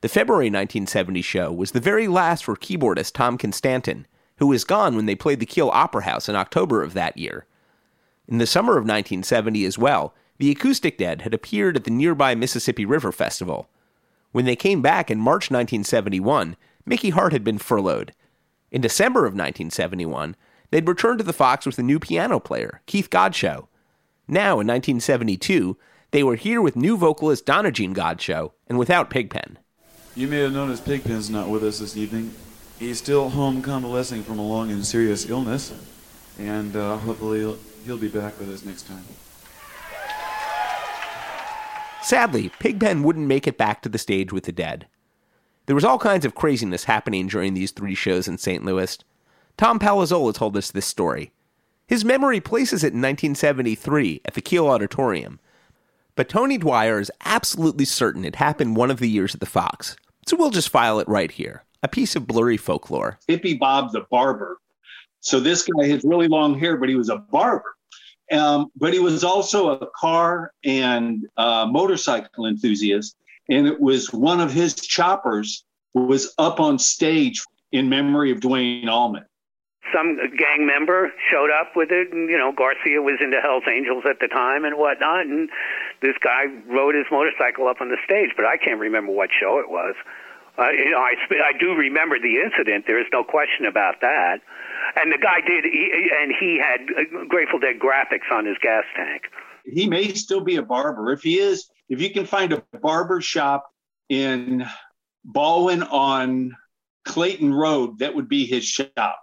[0.00, 4.06] The February 1970 show was the very last for keyboardist Tom Constanten,
[4.38, 7.46] who was gone when they played the Kiel Opera House in October of that year.
[8.26, 12.34] In the summer of 1970 as well, the Acoustic Dead had appeared at the nearby
[12.34, 13.68] Mississippi River Festival.
[14.32, 18.12] When they came back in March 1971, Mickey Hart had been furloughed.
[18.70, 20.36] In December of 1971,
[20.70, 23.68] they'd returned to the Fox with a new piano player, Keith Godchaux.
[24.26, 25.76] Now, in 1972,
[26.10, 29.58] they were here with new vocalist Donna Jean Godchaux and without Pigpen.
[30.14, 32.34] You may have noticed Pigpen's not with us this evening.
[32.78, 35.72] He's still home convalescing from a long and serious illness,
[36.38, 39.04] and uh, hopefully he'll, he'll be back with us next time.
[42.02, 44.86] Sadly, Pigpen wouldn't make it back to the stage with the dead.
[45.66, 48.64] There was all kinds of craziness happening during these three shows in St.
[48.64, 48.98] Louis.
[49.56, 51.32] Tom Palazzola told us this story.
[51.86, 55.38] His memory places it in 1973 at the Kiel Auditorium.
[56.14, 59.96] But Tony Dwyer is absolutely certain it happened one of the years at the Fox.
[60.26, 61.64] So we'll just file it right here.
[61.82, 63.18] A piece of blurry folklore.
[63.28, 64.58] Hippie Bob the barber.
[65.20, 67.76] So this guy has really long hair, but he was a barber.
[68.30, 73.16] Um, but he was also a car and uh, motorcycle enthusiast.
[73.52, 78.88] And it was one of his choppers was up on stage in memory of Duane
[78.88, 79.26] Allman.
[79.92, 84.04] Some gang member showed up with it, and you know Garcia was into Hell's Angels
[84.08, 85.50] at the time and whatnot, and
[86.00, 89.58] this guy rode his motorcycle up on the stage, but I can't remember what show
[89.58, 89.94] it was.
[90.58, 92.86] Uh, you know, I I do remember the incident.
[92.86, 94.40] There is no question about that.
[94.96, 98.84] And the guy did, he, and he had uh, Grateful Dead graphics on his gas
[98.96, 99.22] tank.
[99.64, 101.12] He may still be a barber.
[101.12, 103.70] If he is, if you can find a barber shop
[104.08, 104.64] in
[105.24, 106.56] Ballwin on
[107.04, 109.20] Clayton Road, that would be his shop.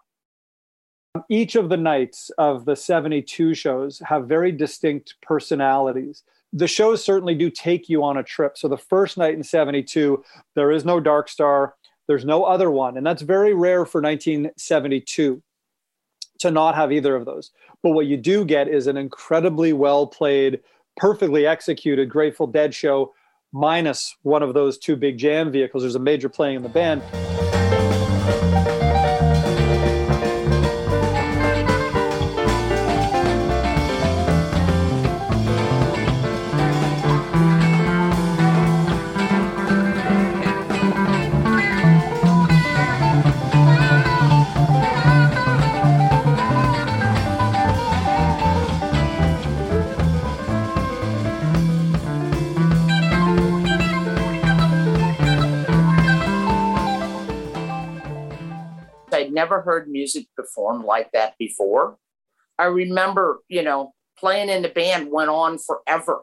[1.30, 6.24] Each of the nights of the 72 shows have very distinct personalities.
[6.53, 8.57] The shows certainly do take you on a trip.
[8.57, 10.24] So the first night in 72,
[10.55, 11.76] there is no Dark Star,
[12.07, 12.97] there's no other one.
[12.97, 15.41] And that's very rare for 1972
[16.39, 17.51] to not have either of those.
[17.84, 20.62] But what you do get is an incredibly well played,
[21.00, 23.14] perfectly executed Grateful Dead show,
[23.52, 25.82] minus one of those two big jam vehicles.
[25.82, 27.02] There's a major playing in the band.
[59.20, 61.97] I'd never heard music performed like that before.
[62.57, 66.22] I remember, you know, playing in the band went on forever.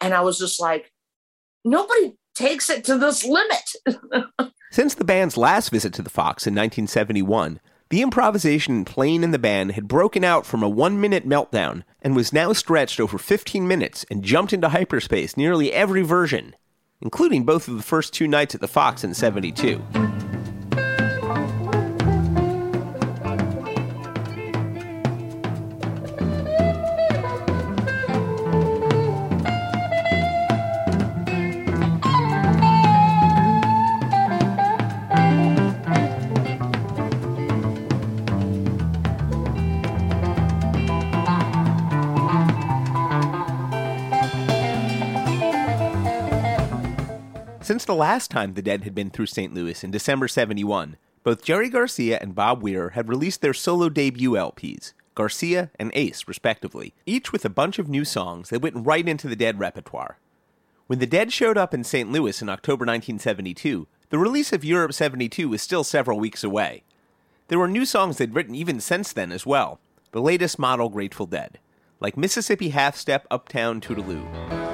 [0.00, 0.92] And I was just like,
[1.64, 4.52] nobody takes it to this limit.
[4.70, 9.38] Since the band's last visit to the Fox in 1971, the improvisation playing in the
[9.38, 13.68] band had broken out from a one minute meltdown and was now stretched over 15
[13.68, 16.56] minutes and jumped into hyperspace nearly every version,
[17.02, 19.82] including both of the first two nights at the Fox in 72.
[47.72, 49.54] Since the last time the Dead had been through St.
[49.54, 54.32] Louis in December 71, both Jerry Garcia and Bob Weir had released their solo debut
[54.32, 59.08] LPs, Garcia and Ace, respectively, each with a bunch of new songs that went right
[59.08, 60.18] into the Dead repertoire.
[60.86, 62.12] When the Dead showed up in St.
[62.12, 66.82] Louis in October 1972, the release of Europe 72 was still several weeks away.
[67.48, 71.24] There were new songs they'd written even since then as well, the latest model Grateful
[71.24, 71.58] Dead,
[72.00, 74.71] like Mississippi Half Step Uptown Toodeloo.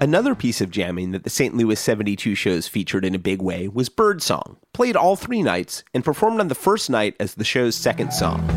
[0.00, 1.56] Another piece of jamming that the St.
[1.56, 6.04] Louis 72 shows featured in a big way was Birdsong, played all three nights and
[6.04, 8.48] performed on the first night as the show's second song.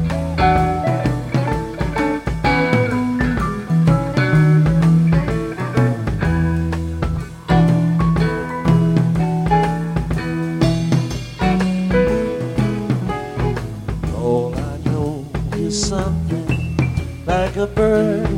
[14.14, 16.78] All I know is something
[17.26, 18.31] like a bird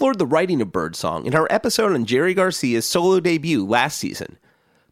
[0.00, 4.38] explored the writing of Birdsong in our episode on Jerry Garcia's solo debut last season.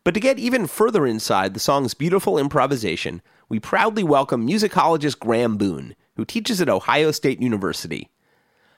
[0.05, 5.57] But to get even further inside the song's beautiful improvisation, we proudly welcome musicologist Graeme
[5.57, 8.11] Boone, who teaches at Ohio State University.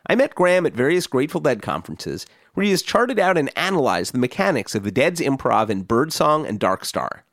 [0.07, 4.15] I met Graeme at various Grateful Dead conferences where he has charted out and analyzed
[4.15, 7.25] the mechanics of the Dead's improv in Birdsong and Dark Star.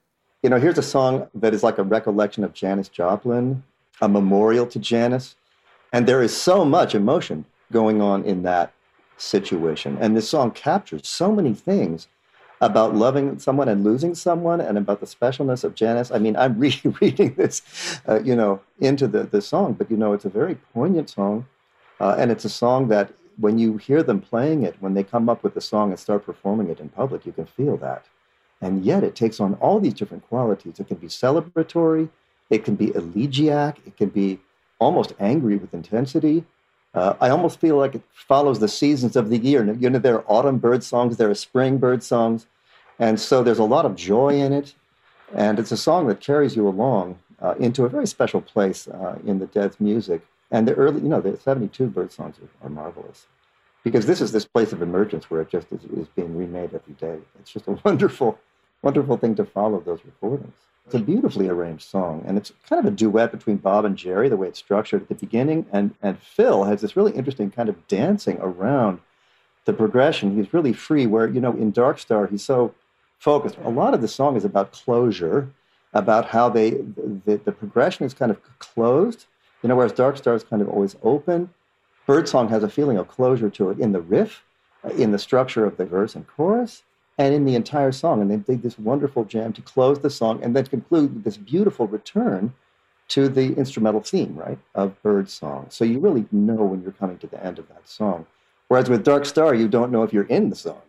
[0.41, 3.62] You know, here's a song that is like a recollection of Janis Joplin,
[4.02, 5.36] a memorial to Janis.
[5.93, 8.74] And there is so much emotion going on in that
[9.18, 9.97] situation.
[9.99, 12.07] And this song captures so many things
[12.61, 16.11] about loving someone and losing someone and about the specialness of Janis.
[16.11, 17.61] I mean, I'm re- reading this,
[18.07, 21.45] uh, you know, into the, the song, but, you know, it's a very poignant song.
[21.99, 25.30] Uh, and it's a song that when you hear them playing it, when they come
[25.30, 28.05] up with the song and start performing it in public, you can feel that.
[28.61, 30.80] And yet it takes on all these different qualities.
[30.80, 32.09] It can be celebratory,
[32.49, 34.39] it can be elegiac, it can be
[34.80, 36.43] almost angry with intensity.
[36.94, 39.72] Uh, I almost feel like it follows the seasons of the year.
[39.74, 42.48] You know, there are autumn bird songs, there are spring bird songs.
[43.00, 44.74] And so there's a lot of joy in it.
[45.36, 49.20] And it's a song that carries you along uh, into a very special place uh,
[49.26, 50.26] in the Dead's music.
[50.50, 53.28] And the early, you know, the 72 bird songs are, are marvelous
[53.84, 56.94] because this is this place of emergence where it just is, is being remade every
[57.00, 57.20] day.
[57.40, 58.40] It's just a wonderful,
[58.82, 60.54] wonderful thing to follow those recordings.
[60.88, 64.30] It's a beautifully arranged song, and it's kind of a duet between Bob and Jerry,
[64.30, 65.66] the way it's structured at the beginning.
[65.70, 69.02] And, and Phil has this really interesting kind of dancing around
[69.66, 70.38] the progression.
[70.38, 71.06] He's really free.
[71.06, 72.74] Where you know in Dark Star he's so
[73.20, 73.58] focused.
[73.66, 75.50] A lot of the song is about closure,
[75.94, 79.26] about how they the, the progression is kind of closed.
[79.62, 81.50] You know, whereas Dark Star is kind of always open.
[82.06, 84.46] Birdsong has a feeling of closure to it in the riff,
[84.98, 86.84] in the structure of the verse and chorus,
[87.18, 88.22] and in the entire song.
[88.22, 91.38] And they did this wonderful jam to close the song and then conclude with this
[91.38, 92.53] beautiful return
[93.09, 95.68] to the instrumental theme, right, of Birdsong.
[95.70, 98.26] So you really know when you're coming to the end of that song.
[98.68, 100.82] Whereas with Dark Star, you don't know if you're in the song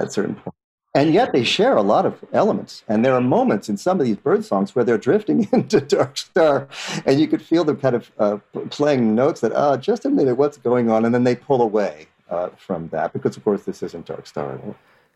[0.00, 0.56] at certain points.
[0.92, 2.82] And yet they share a lot of elements.
[2.88, 6.16] And there are moments in some of these bird songs where they're drifting into Dark
[6.16, 6.68] Star,
[7.06, 8.38] and you could feel them kind of uh,
[8.70, 11.04] playing notes that, oh, just a minute, what's going on?
[11.04, 14.58] And then they pull away uh, from that because, of course, this isn't Dark Star.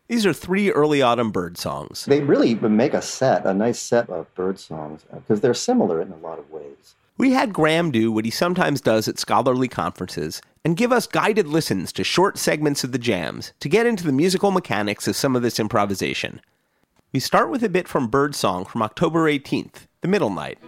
[0.07, 2.05] These are three early autumn bird songs.
[2.05, 6.11] They really make a set, a nice set of bird songs, because they're similar in
[6.11, 6.95] a lot of ways.
[7.17, 11.47] We had Graeme do what he sometimes does at scholarly conferences and give us guided
[11.47, 15.35] listens to short segments of the jams to get into the musical mechanics of some
[15.35, 16.41] of this improvisation.
[17.11, 20.59] We start with a bit from Birdsong from October 18th, the middle night.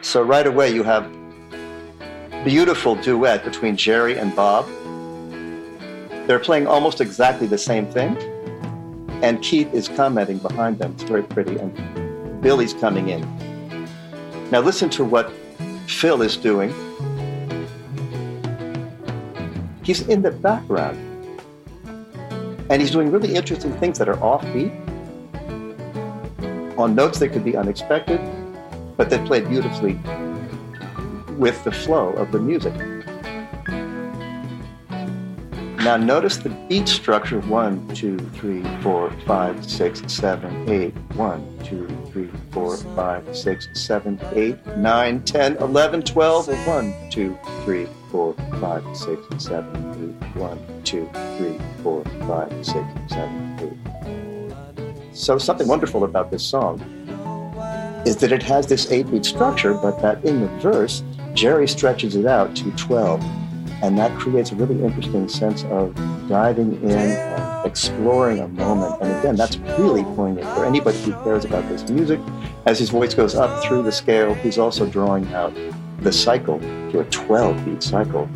[0.00, 1.10] So right away you have
[2.44, 4.66] beautiful duet between Jerry and Bob.
[6.26, 8.16] They're playing almost exactly the same thing,
[9.22, 10.92] and Keith is commenting behind them.
[10.92, 13.22] It's very pretty, and Billy's coming in.
[14.50, 15.30] Now listen to what
[15.86, 16.74] Phil is doing.
[19.82, 20.98] He's in the background.
[22.68, 24.74] And he's doing really interesting things that are offbeat,
[26.76, 28.20] on notes that could be unexpected,
[28.96, 29.94] but that play beautifully
[31.38, 32.74] with the flow of the music.
[35.86, 40.92] Now notice the beat structure one, two, three, four, five, six, seven, eight.
[41.14, 46.48] One, two, three, four, five, six, seven, eight, nine, ten, eleven, twelve.
[46.48, 50.36] Or one, two, three, four, five, six, seven, eight.
[50.36, 51.08] One, two,
[51.38, 55.16] three, four, five, six, seven, eight.
[55.16, 56.80] So something wonderful about this song
[58.04, 62.16] is that it has this eight beat structure, but that in the verse, Jerry stretches
[62.16, 63.22] it out to 12
[63.86, 65.94] and that creates a really interesting sense of
[66.28, 69.00] diving in and exploring a moment.
[69.00, 72.18] And again, that's really poignant for anybody who cares about this music.
[72.66, 75.54] As his voice goes up through the scale, he's also drawing out
[76.00, 78.26] the cycle to a 12 beat cycle,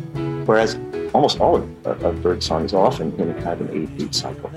[0.45, 0.79] whereas
[1.13, 4.49] almost all of, of Birdsong is often in a kind of an 8 beat cycle.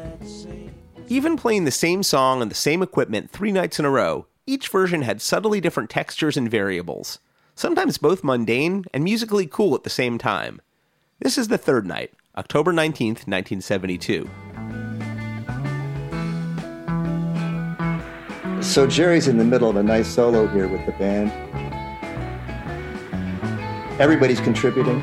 [1.09, 4.68] Even playing the same song on the same equipment three nights in a row, each
[4.68, 7.18] version had subtly different textures and variables,
[7.57, 10.61] sometimes both mundane and musically cool at the same time.
[11.25, 14.29] This is the third night, October 19th, 1972.
[18.62, 21.33] So Jerry's in the middle of a nice solo here with the band.
[23.99, 25.01] Everybody's contributing.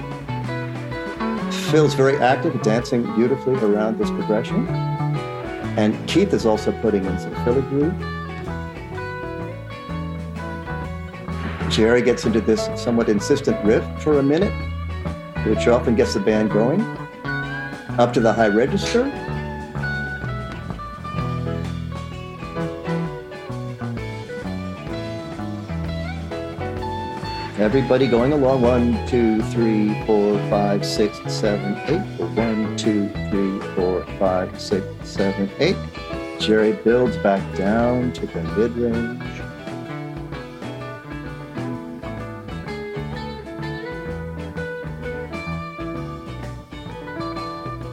[1.71, 4.67] Phil's very active, dancing beautifully around this progression.
[5.75, 7.89] And Keith is also putting in some filigree.
[11.71, 14.53] Jerry gets into this somewhat insistent riff for a minute,
[15.45, 16.81] which often gets the band going,
[17.97, 19.11] up to the high register.
[27.61, 28.61] Everybody going along.
[28.63, 32.01] One, two, three, four, five, six, seven, eight.
[32.35, 35.77] One, two, three, four, five, six, seven, eight.
[36.39, 39.50] Jerry builds back down to the mid range.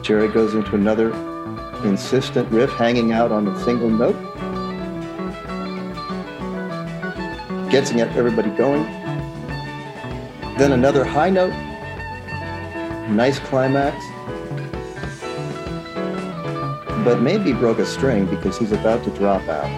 [0.09, 1.13] Jerry goes into another
[1.83, 4.15] insistent riff hanging out on a single note.
[7.69, 8.85] Gets everybody going.
[10.57, 11.53] Then another high note.
[13.11, 14.03] Nice climax.
[17.05, 19.69] But maybe broke a string because he's about to drop out,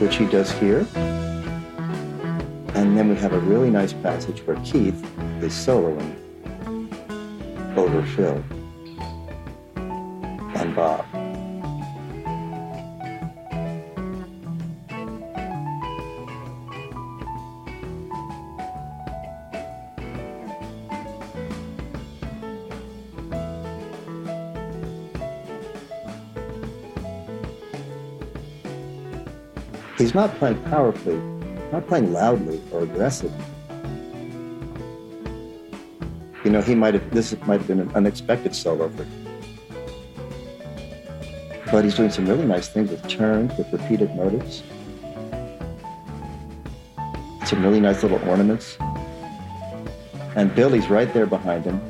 [0.00, 0.86] which he does here.
[2.76, 5.04] And then we have a really nice passage where Keith
[5.42, 6.14] is soloing
[7.76, 8.40] over Phil
[10.54, 11.04] and Bob.
[29.98, 31.16] He's not playing powerfully,
[31.70, 33.44] not playing loudly or aggressively.
[36.44, 39.21] You know, he might have, this might have been an unexpected solo for him.
[41.72, 44.62] But he's doing some really nice things with turns, with repeated motives.
[47.46, 48.76] Some really nice little ornaments.
[50.36, 51.80] And Billy's right there behind him,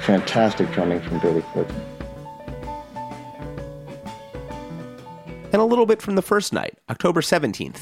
[0.00, 1.80] fantastic drumming from Billy Clinton.
[5.52, 7.78] And a little bit from the first night, October 17th.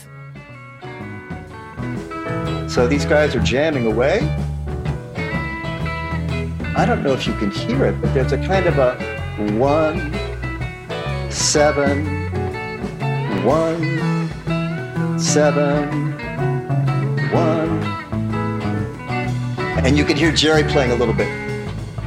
[2.70, 4.20] So these guys are jamming away.
[6.76, 8.94] I don't know if you can hear it, but there's a kind of a
[9.58, 10.25] one,
[11.36, 12.32] seven,
[13.44, 14.28] one,
[15.18, 16.12] seven,
[17.30, 17.82] one.
[19.84, 21.28] And you can hear Jerry playing a little bit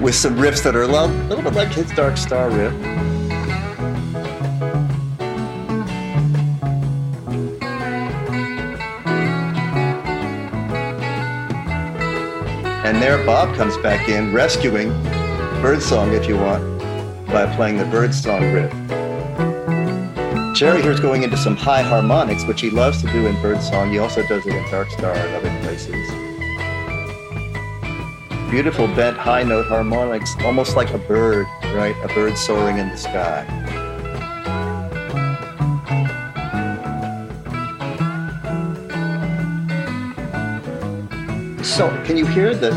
[0.01, 2.73] with some riffs that are a little, bit like his Dark Star riff.
[12.83, 14.89] And there Bob comes back in, rescuing
[15.61, 16.79] Birdsong, if you want,
[17.27, 18.98] by playing the Birdsong riff.
[20.59, 23.91] Jerry here's going into some high harmonics, which he loves to do in Birdsong.
[23.91, 26.05] He also does it in Dark Star and other places.
[28.51, 31.95] Beautiful bent high note harmonics, almost like a bird, right?
[32.03, 33.45] A bird soaring in the sky.
[41.63, 42.71] So, can you hear the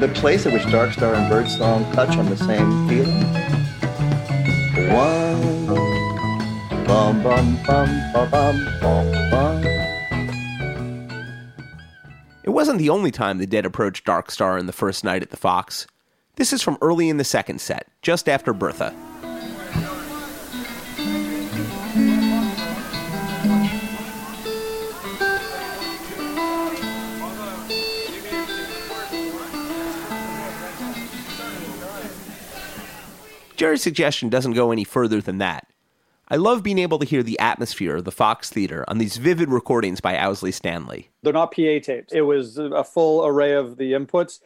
[0.00, 3.22] the place at which Dark Star and Birdsong touch on the same feeling?
[4.90, 5.23] One,
[6.94, 9.64] bum bum bum bum bum bum bum.
[12.44, 15.30] It wasn't the only time the Dead approached Dark Star in the first night at
[15.30, 15.88] the Fox.
[16.36, 18.94] This is from early in the second set, just after Bertha.
[33.56, 35.66] Jerry's suggestion doesn't go any further than that.
[36.28, 39.50] I love being able to hear the atmosphere of the Fox Theater on these vivid
[39.50, 41.10] recordings by Owsley Stanley.
[41.22, 42.12] They're not PA tapes.
[42.12, 44.40] It was a full array of the inputs.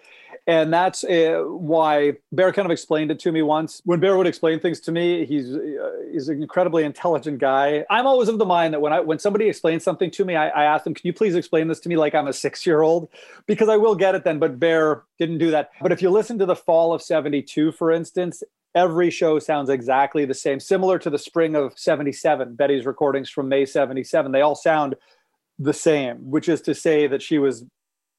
[0.48, 3.82] And that's uh, why Bear kind of explained it to me once.
[3.84, 7.84] When Bear would explain things to me, he's uh, he's an incredibly intelligent guy.
[7.90, 10.48] I'm always of the mind that when I when somebody explains something to me, I,
[10.48, 12.80] I ask them, "Can you please explain this to me like I'm a six year
[12.80, 13.10] old?"
[13.46, 14.38] Because I will get it then.
[14.38, 15.70] But Bear didn't do that.
[15.82, 18.42] But if you listen to the Fall of '72, for instance,
[18.74, 23.48] every show sounds exactly the same, similar to the spring of 77, Betty's recordings from
[23.48, 24.32] May 77.
[24.32, 24.94] They all sound
[25.58, 27.64] the same, which is to say that she was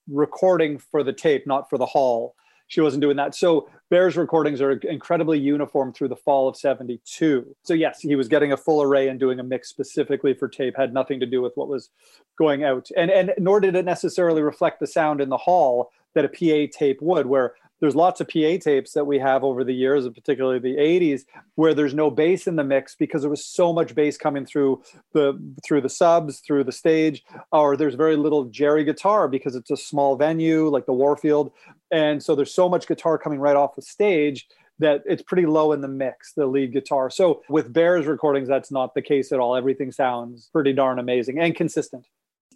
[0.10, 2.36] recording for the tape, not for the hall.
[2.68, 3.34] She wasn't doing that.
[3.34, 7.56] So Bear's recordings are incredibly uniform through the fall of 72.
[7.64, 10.76] So, yes, he was getting a full array and doing a mix specifically for tape,
[10.78, 11.90] had nothing to do with what was
[12.38, 12.90] going out.
[12.96, 16.72] And, and nor did it necessarily reflect the sound in the hall that a PA
[16.78, 20.14] tape would, where there's lots of PA tapes that we have over the years, and
[20.14, 21.22] particularly the 80s,
[21.56, 24.82] where there's no bass in the mix because there was so much bass coming through
[25.14, 29.72] the through the subs, through the stage, or there's very little Jerry guitar because it's
[29.72, 31.52] a small venue like the Warfield,
[31.92, 34.48] and so there's so much guitar coming right off the stage
[34.80, 37.10] that it's pretty low in the mix, the lead guitar.
[37.10, 39.56] So with Bears recordings, that's not the case at all.
[39.56, 42.08] Everything sounds pretty darn amazing and consistent.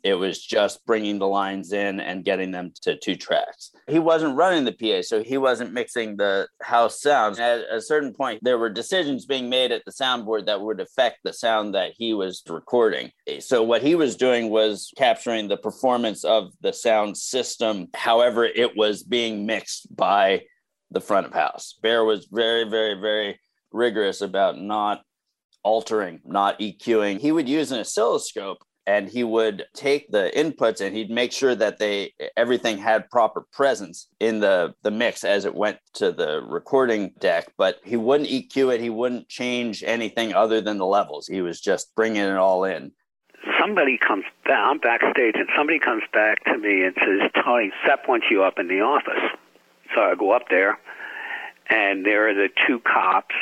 [0.04, 3.72] It was just bringing the lines in and getting them to two tracks.
[3.88, 7.40] He wasn't running the PA, so he wasn't mixing the house sounds.
[7.40, 11.20] At a certain point, there were decisions being made at the soundboard that would affect
[11.24, 13.12] the sound that he was recording.
[13.40, 18.76] So, what he was doing was capturing the performance of the sound system, however, it
[18.76, 20.44] was being mixed by
[20.92, 21.76] the front of house.
[21.82, 23.40] Bear was very, very, very
[23.72, 25.02] rigorous about not
[25.64, 27.20] altering, not EQing.
[27.20, 31.56] He would use an oscilloscope and he would take the inputs and he'd make sure
[31.56, 36.42] that they everything had proper presence in the the mix as it went to the
[36.48, 41.28] recording deck but he wouldn't EQ it he wouldn't change anything other than the levels.
[41.28, 42.92] He was just bringing it all in.
[43.60, 48.08] Somebody comes back I'm backstage and somebody comes back to me and says Tony Sepp
[48.08, 49.38] wants you up in the office.
[49.96, 50.80] So I go up there
[51.70, 53.36] and there are the two cops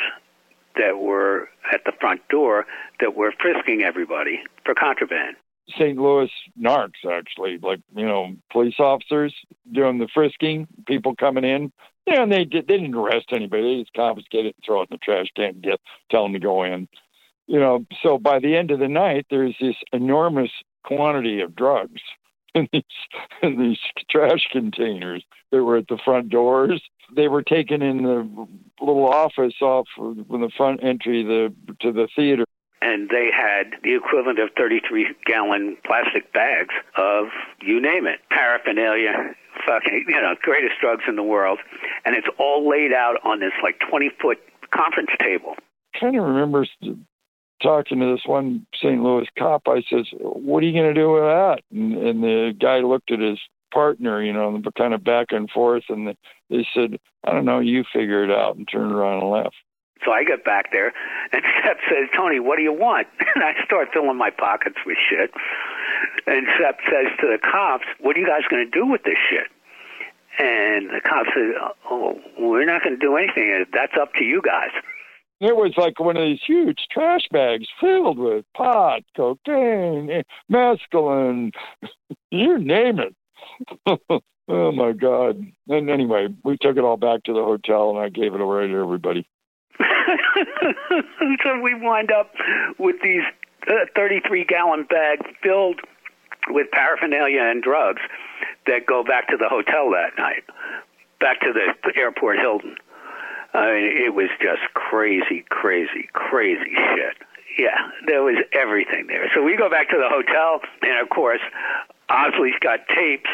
[0.76, 2.66] that were at the front door
[3.00, 5.36] that were frisking everybody for contraband.
[5.70, 5.96] St.
[5.96, 9.34] Louis narcs, actually, like you know, police officers
[9.70, 11.72] doing the frisking, people coming in.
[12.06, 12.66] Yeah, and they did.
[12.66, 13.76] They didn't arrest anybody.
[13.76, 16.32] They just confiscated it, and throw it in the trash can, and get tell them
[16.32, 16.88] to go in.
[17.46, 20.50] You know, so by the end of the night, there's this enormous
[20.84, 22.00] quantity of drugs
[22.54, 22.82] in these
[23.42, 23.78] in these
[24.10, 26.82] trash containers that were at the front doors.
[27.14, 28.46] They were taken in the
[28.80, 32.44] little office off from the front entry the to the theater.
[32.80, 37.26] And they had the equivalent of 33 gallon plastic bags of
[37.60, 41.60] you name it, paraphernalia, fucking, you know, greatest drugs in the world.
[42.04, 44.38] And it's all laid out on this like 20 foot
[44.74, 45.54] conference table.
[45.94, 46.66] I kind of remember
[47.62, 49.02] talking to this one St.
[49.02, 49.62] Louis cop.
[49.66, 53.10] I says, "What are you going to do with that?" And, and the guy looked
[53.10, 53.38] at his
[53.72, 55.84] partner, you know, kind of back and forth.
[55.88, 56.14] And
[56.50, 59.56] they said, I don't know, you figure it out, and turned around and left.
[60.04, 60.92] So I get back there,
[61.32, 63.06] and Sepp says, Tony, what do you want?
[63.34, 65.30] And I start filling my pockets with shit.
[66.26, 69.16] And Sepp says to the cops, what are you guys going to do with this
[69.30, 69.48] shit?
[70.38, 71.56] And the cops said,
[71.90, 73.64] oh, we're not going to do anything.
[73.72, 74.68] That's up to you guys.
[75.42, 81.50] It was like one of these huge trash bags filled with pot, cocaine, mescaline,
[82.30, 83.16] you name it.
[84.48, 85.44] oh my God.
[85.68, 88.68] And anyway, we took it all back to the hotel and I gave it away
[88.68, 89.26] to everybody.
[91.42, 92.30] so we wind up
[92.78, 93.24] with these
[93.66, 95.80] uh, 33 gallon bags filled
[96.50, 98.02] with paraphernalia and drugs
[98.68, 100.44] that go back to the hotel that night,
[101.18, 102.76] back to the airport Hilton.
[103.54, 107.16] I mean, it was just crazy, crazy, crazy shit.
[107.58, 107.76] Yeah,
[108.06, 109.30] there was everything there.
[109.34, 111.40] So we go back to the hotel, and of course,
[112.08, 113.30] Owsley's got tapes,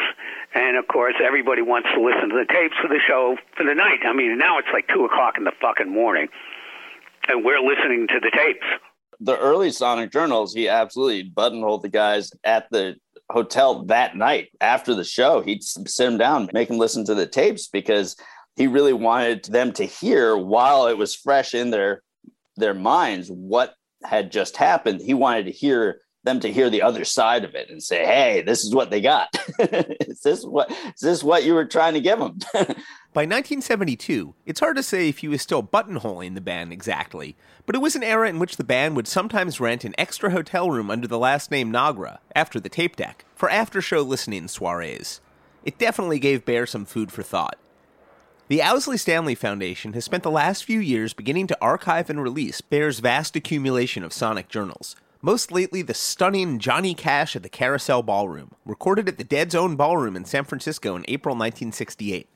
[0.53, 3.75] and of course, everybody wants to listen to the tapes for the show for the
[3.75, 3.99] night.
[4.05, 6.27] I mean, now it's like two o'clock in the fucking morning,
[7.29, 8.65] and we're listening to the tapes.
[9.21, 12.95] The early Sonic Journals, he absolutely buttonholed the guys at the
[13.29, 15.41] hotel that night after the show.
[15.41, 18.15] He'd sit them down, make them listen to the tapes because
[18.59, 22.03] he really wanted them to hear while it was fresh in their
[22.57, 24.99] their minds what had just happened.
[24.99, 28.41] He wanted to hear them to hear the other side of it and say, "Hey,
[28.41, 29.29] this is what they got.
[29.59, 32.37] is this what is this what you were trying to give them?"
[33.13, 37.75] By 1972, it's hard to say if he was still buttonholing the band exactly, but
[37.75, 40.91] it was an era in which the band would sometimes rent an extra hotel room
[40.91, 45.21] under the last name Nagra, after the tape deck, for after show listening soirees.
[45.63, 47.57] It definitely gave Bear some food for thought.
[48.49, 52.61] The Owsley Stanley Foundation has spent the last few years beginning to archive and release
[52.61, 54.95] Bear's vast accumulation of sonic journals.
[55.21, 59.75] Most lately, the stunning Johnny Cash at the Carousel Ballroom, recorded at the Dead's own
[59.75, 62.27] ballroom in San Francisco in April 1968.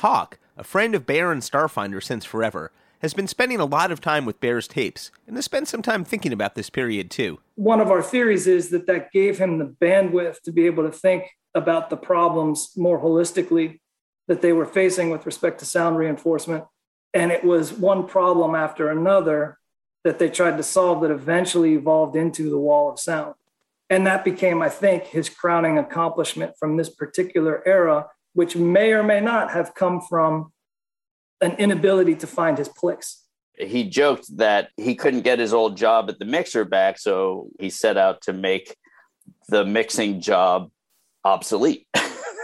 [0.00, 4.02] Hawk, a friend of Bear and Starfinder since forever, has been spending a lot of
[4.02, 7.38] time with Bear's tapes and has spent some time thinking about this period too.
[7.54, 10.92] One of our theories is that that gave him the bandwidth to be able to
[10.92, 13.78] think about the problems more holistically
[14.28, 16.64] that they were facing with respect to sound reinforcement.
[17.14, 19.58] And it was one problem after another
[20.04, 23.34] that they tried to solve that eventually evolved into the wall of sound.
[23.88, 29.02] And that became, I think, his crowning accomplishment from this particular era, which may or
[29.02, 30.52] may not have come from
[31.40, 33.22] an inability to find his place.
[33.58, 37.70] He joked that he couldn't get his old job at the mixer back, so he
[37.70, 38.76] set out to make
[39.48, 40.70] the mixing job
[41.24, 41.86] obsolete.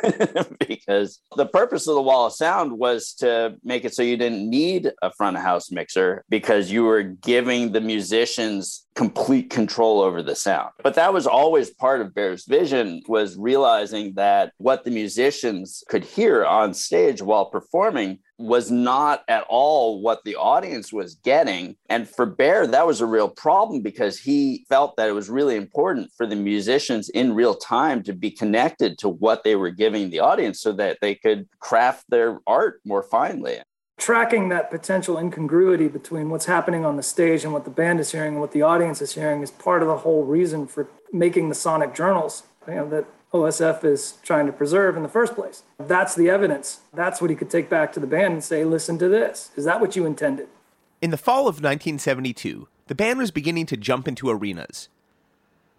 [0.68, 4.48] because the purpose of the wall of sound was to make it so you didn't
[4.48, 10.22] need a front of house mixer because you were giving the musicians complete control over
[10.22, 10.70] the sound.
[10.82, 16.04] But that was always part of Bear's vision was realizing that what the musicians could
[16.04, 21.76] hear on stage while performing was not at all what the audience was getting.
[21.88, 25.56] And for Bear, that was a real problem because he felt that it was really
[25.56, 30.10] important for the musicians in real time to be connected to what they were giving
[30.10, 33.60] the audience so that they could craft their art more finely.
[34.02, 38.10] Tracking that potential incongruity between what's happening on the stage and what the band is
[38.10, 41.48] hearing and what the audience is hearing is part of the whole reason for making
[41.48, 42.42] the sonic journals.
[42.66, 45.62] You know, that OSF is trying to preserve in the first place.
[45.78, 46.80] That's the evidence.
[46.92, 49.52] That's what he could take back to the band and say, listen to this.
[49.54, 50.48] Is that what you intended?
[51.00, 54.88] In the fall of 1972, the band was beginning to jump into arenas.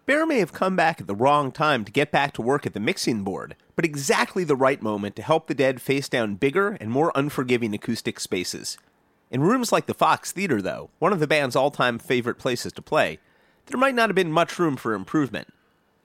[0.06, 2.74] Bear may have come back at the wrong time to get back to work at
[2.74, 6.76] the mixing board, but exactly the right moment to help the Dead face down bigger
[6.78, 8.76] and more unforgiving acoustic spaces.
[9.30, 12.70] In rooms like the Fox Theater, though, one of the band's all time favorite places
[12.74, 13.18] to play,
[13.66, 15.48] there might not have been much room for improvement.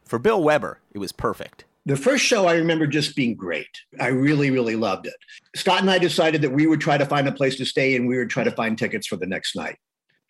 [0.06, 1.66] For Bill Weber, it was perfect.
[1.86, 3.82] The first show I remember just being great.
[4.00, 5.16] I really, really loved it.
[5.58, 8.08] Scott and I decided that we would try to find a place to stay and
[8.08, 9.78] we would try to find tickets for the next night.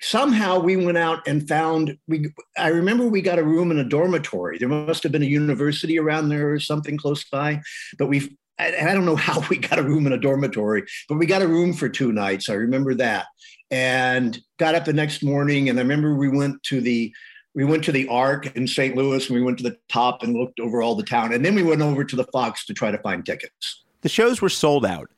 [0.02, 3.84] Somehow we went out and found we I remember we got a room in a
[3.84, 4.58] dormitory.
[4.58, 7.62] There must have been a university around there or something close by,
[7.98, 11.18] but we and I don't know how we got a room in a dormitory, but
[11.18, 12.50] we got a room for two nights.
[12.50, 13.28] I remember that.
[13.72, 17.14] And got up the next morning and I remember we went to the
[17.56, 18.96] we went to the Arch in St.
[18.96, 21.34] Louis and we went to the top and looked over all the town.
[21.34, 23.84] And then we went over to the Fox to try to find tickets.
[24.02, 25.10] The shows were sold out.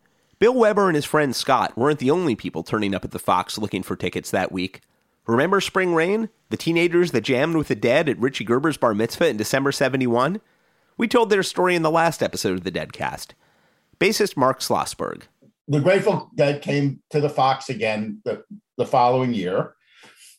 [0.42, 3.60] Bill Weber and his friend Scott weren't the only people turning up at the Fox
[3.60, 4.82] looking for tickets that week.
[5.28, 6.30] Remember Spring Rain?
[6.50, 10.42] The teenagers that jammed with the dead at Richie Gerber's bar mitzvah in December 71?
[10.98, 13.34] We told their story in the last episode of the Deadcast.
[14.00, 15.26] Bassist Mark Schlossberg.
[15.68, 18.44] The Grateful Dead came to the Fox again the,
[18.80, 19.76] the following year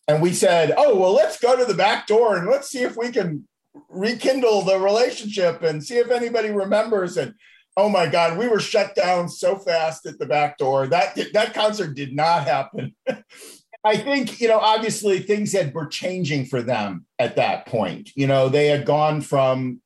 [0.08, 2.96] and we said, "Oh, well, let's go to the back door and let's see if
[2.96, 3.46] we can
[3.88, 7.16] rekindle the relationship and see if anybody remembers.
[7.16, 7.34] And
[7.76, 10.86] oh my God, we were shut down so fast at the back door.
[10.86, 12.94] That that concert did not happen.
[13.84, 18.10] I think you know, obviously things had were changing for them at that point.
[18.14, 19.80] You know, they had gone from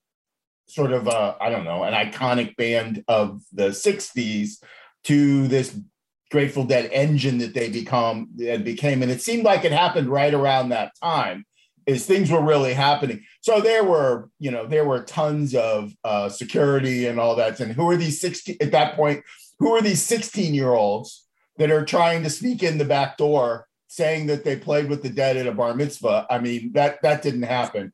[0.68, 4.62] sort of a I don't know an iconic band of the '60s
[5.04, 5.78] to this
[6.30, 10.34] Grateful Dead engine that they become and became, and it seemed like it happened right
[10.34, 11.46] around that time.
[11.86, 13.24] Is things were really happening.
[13.40, 17.60] So there were, you know, there were tons of uh, security and all that.
[17.60, 19.22] And who are these 16 at that point?
[19.60, 21.24] Who are these 16 year olds
[21.58, 25.08] that are trying to sneak in the back door saying that they played with the
[25.10, 26.26] dead at a bar mitzvah?
[26.28, 27.92] I mean, that that didn't happen.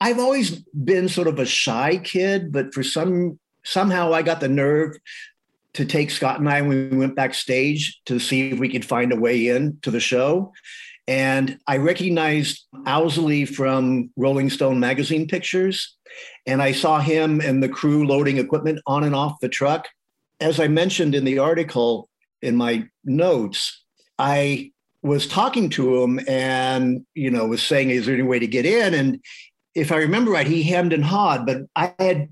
[0.00, 4.48] I've always been sort of a shy kid, but for some somehow I got the
[4.48, 4.96] nerve
[5.74, 9.12] to take Scott and I when we went backstage to see if we could find
[9.12, 10.52] a way in to the show.
[11.08, 15.96] And I recognized Owsley from Rolling Stone magazine pictures.
[16.46, 19.88] And I saw him and the crew loading equipment on and off the truck.
[20.40, 22.08] As I mentioned in the article
[22.40, 23.82] in my notes,
[24.18, 24.72] I
[25.02, 28.66] was talking to him and, you know, was saying, is there any way to get
[28.66, 28.94] in?
[28.94, 29.20] And
[29.74, 32.28] if I remember right, he hemmed and hawed, but I had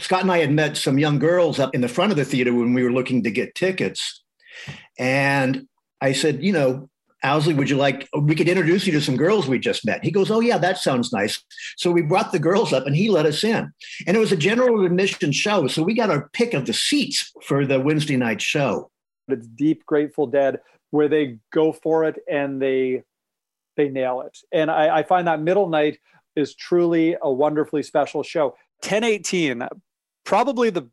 [0.00, 2.54] Scott and I had met some young girls up in the front of the theater
[2.54, 4.22] when we were looking to get tickets.
[4.98, 5.66] And
[6.00, 6.88] I said, you know,
[7.24, 10.04] Owsley, would you like, we could introduce you to some girls we just met.
[10.04, 11.42] He goes, oh, yeah, that sounds nice.
[11.76, 13.72] So we brought the girls up and he let us in.
[14.06, 15.66] And it was a general admission show.
[15.66, 18.90] So we got our pick of the seats for the Wednesday night show.
[19.26, 20.60] It's deep Grateful Dead
[20.90, 23.02] where they go for it and they
[23.76, 24.36] they nail it.
[24.50, 25.98] And I, I find that middle night
[26.34, 28.56] is truly a wonderfully special show.
[28.82, 29.68] 1018
[30.28, 30.86] probably the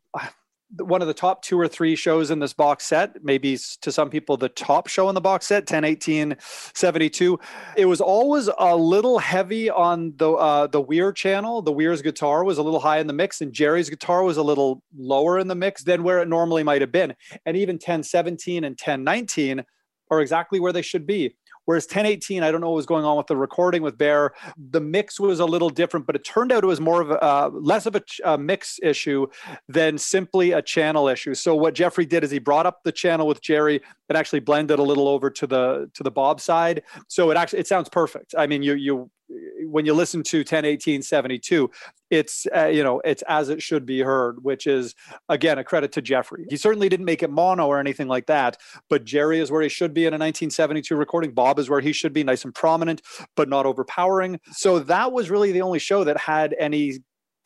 [0.78, 4.10] one of the top two or three shows in this box set, maybe to some
[4.10, 7.38] people the top show in the box set, 1018 72.
[7.76, 11.62] It was always a little heavy on the uh, the Weir channel.
[11.62, 14.42] The Weir's guitar was a little high in the mix, and Jerry's guitar was a
[14.42, 17.14] little lower in the mix than where it normally might have been.
[17.44, 19.64] And even 1017 and 1019
[20.10, 21.36] are exactly where they should be.
[21.66, 24.32] Whereas 1018, I don't know what was going on with the recording with Bear.
[24.70, 27.22] The mix was a little different, but it turned out it was more of a
[27.22, 29.26] uh, less of a, a mix issue
[29.68, 31.34] than simply a channel issue.
[31.34, 34.78] So what Jeffrey did is he brought up the channel with Jerry and actually blended
[34.78, 36.82] a little over to the to the Bob side.
[37.08, 38.34] So it actually it sounds perfect.
[38.38, 41.70] I mean, you you when you listen to 1018 72
[42.10, 44.94] it's uh, you know it's as it should be heard which is
[45.28, 46.46] again a credit to jeffrey.
[46.48, 48.56] He certainly didn't make it mono or anything like that
[48.88, 51.32] but jerry is where he should be in a 1972 recording.
[51.32, 53.02] Bob is where he should be nice and prominent
[53.34, 54.40] but not overpowering.
[54.52, 56.98] So that was really the only show that had any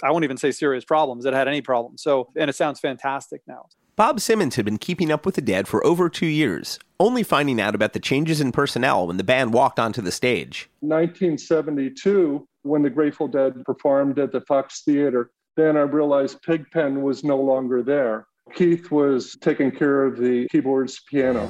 [0.02, 2.02] I won't even say serious problems that had any problems.
[2.02, 3.66] So, and it sounds fantastic now.
[3.96, 7.60] Bob Simmons had been keeping up with the dead for over two years, only finding
[7.60, 10.70] out about the changes in personnel when the band walked onto the stage.
[10.80, 17.24] 1972, when the Grateful Dead performed at the Fox Theater, then I realized Pigpen was
[17.24, 18.26] no longer there.
[18.54, 21.48] Keith was taking care of the keyboards piano.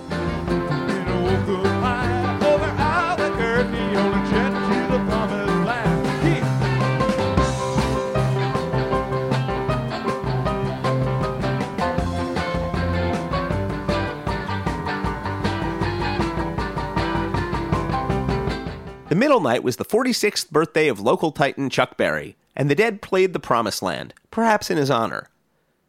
[19.10, 23.02] The middle night was the 46th birthday of local titan Chuck Berry, and the Dead
[23.02, 25.28] played The Promised Land, perhaps in his honor.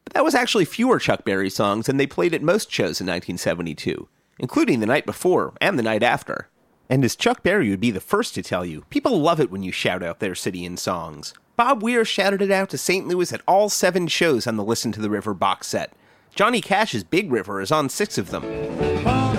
[0.04, 3.06] But that was actually fewer Chuck Berry songs than they played at most shows in
[3.06, 4.08] 1972,
[4.40, 6.50] including the night before and the night after.
[6.90, 9.62] And as Chuck Berry would be the first to tell you, people love it when
[9.62, 11.36] you shout out their city in songs.
[11.56, 13.08] Bob Weir shouted it out to St.
[13.08, 15.94] Louis at all seven shows on the Listen to the River box set.
[16.34, 19.31] Johnny Cash's Big River is on six of them.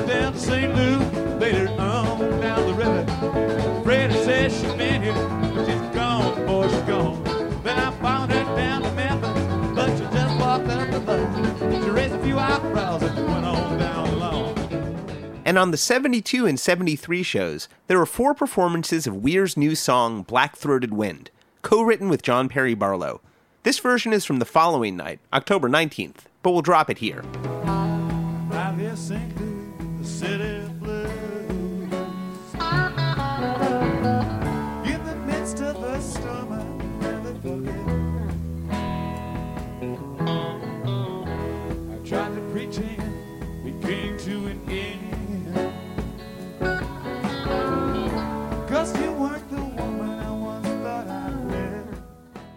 [15.52, 20.22] And on the 72 and 73 shows, there were four performances of Weir's new song,
[20.22, 21.30] Black Throated Wind,
[21.60, 23.20] co written with John Perry Barlow.
[23.62, 27.22] This version is from the following night, October 19th, but we'll drop it here.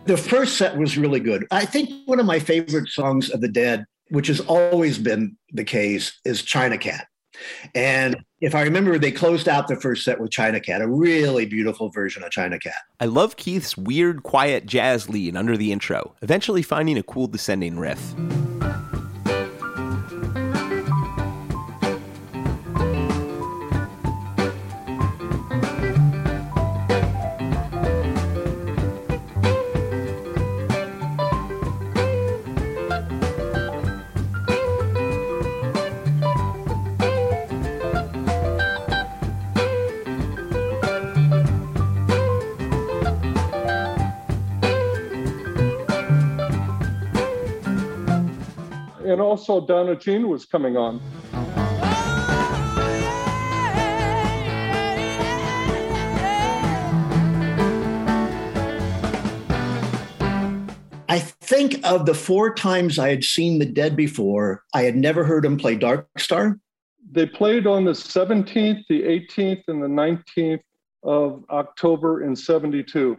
[0.06, 1.48] The first set was really good.
[1.50, 5.64] I think one of my favorite songs of the Dead, which has always been the
[5.64, 7.08] case, is China Cat.
[7.74, 11.48] And if I remember, they closed out the first set with China Cat, a really
[11.48, 12.76] beautiful version of China Cat.
[13.00, 17.80] I love Keith's weird, quiet jazz lead under the intro, eventually finding a cool descending
[17.80, 18.14] riff.
[49.36, 51.02] Also, Donna Jean was coming on.
[61.10, 65.26] I think of the four times I had seen the Dead before, I had never
[65.26, 66.58] heard them play Dark Star.
[67.12, 70.62] They played on the 17th, the 18th, and the 19th
[71.04, 73.18] of October in 72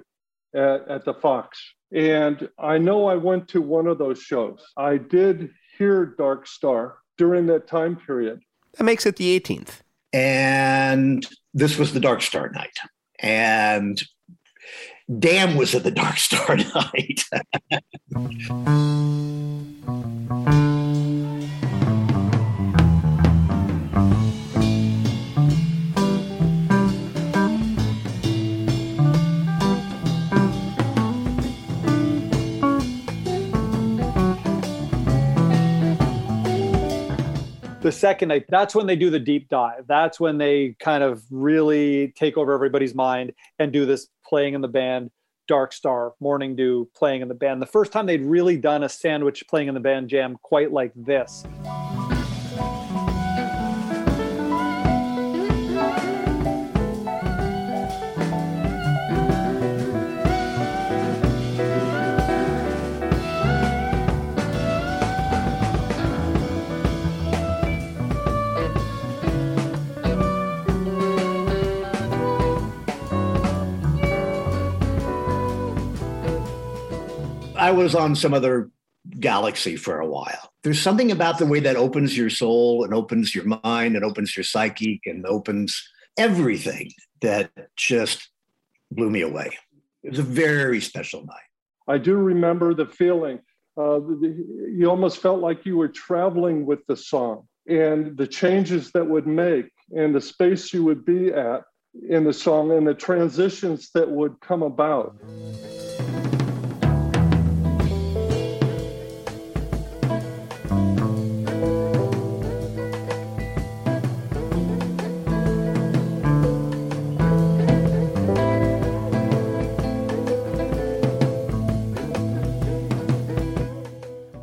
[0.55, 1.63] at, at the Fox.
[1.93, 4.65] And I know I went to one of those shows.
[4.79, 8.43] I did hear Dark Star during that time period.
[8.77, 9.81] That makes it the 18th.
[10.13, 12.77] And this was the Dark Star night.
[13.21, 14.03] And
[15.19, 17.25] Damn was at the Dark Star night.
[37.87, 39.85] the second night, that's when they do the deep dive.
[39.87, 44.61] That's when they kind of really take over everybody's mind and do this playing in
[44.61, 45.13] the band,
[45.47, 47.63] Dark Star, Morning Dew, playing in the band.
[47.63, 50.91] The first time they'd really done a sandwich playing in the band jam quite like
[50.97, 51.45] this.
[77.67, 78.71] I was on some other
[79.19, 80.53] galaxy for a while.
[80.63, 84.37] There's something about the way that opens your soul and opens your mind and opens
[84.37, 85.83] your psyche and opens
[86.17, 86.93] everything
[87.23, 88.31] that just
[88.93, 89.51] blew me away.
[90.05, 91.49] It was a very special night.
[91.89, 93.41] I do remember the feeling.
[93.77, 98.93] Uh, the, you almost felt like you were traveling with the song and the changes
[98.93, 101.65] that would make and the space you would be at
[102.09, 105.17] in the song and the transitions that would come about.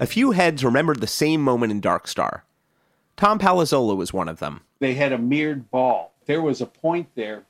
[0.03, 2.43] A few heads remembered the same moment in Dark Star.
[3.15, 4.59] Tom Palazzola was one of them.
[4.79, 6.13] They had a mirrored ball.
[6.25, 7.45] There was a point there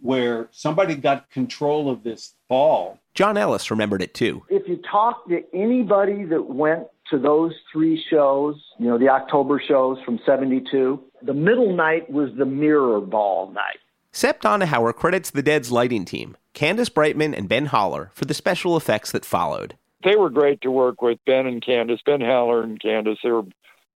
[0.00, 2.98] where somebody got control of this ball.
[3.12, 4.42] John Ellis remembered it too.
[4.48, 9.60] If you talk to anybody that went to those three shows, you know, the October
[9.60, 13.76] shows from 72, the middle night was the mirror ball night.
[14.10, 18.74] Sepp Donahower credits the Dead's lighting team, Candace Brightman and Ben Haller, for the special
[18.78, 19.76] effects that followed.
[20.02, 23.18] They were great to work with, Ben and Candace, Ben Haller and Candace.
[23.22, 23.44] They were,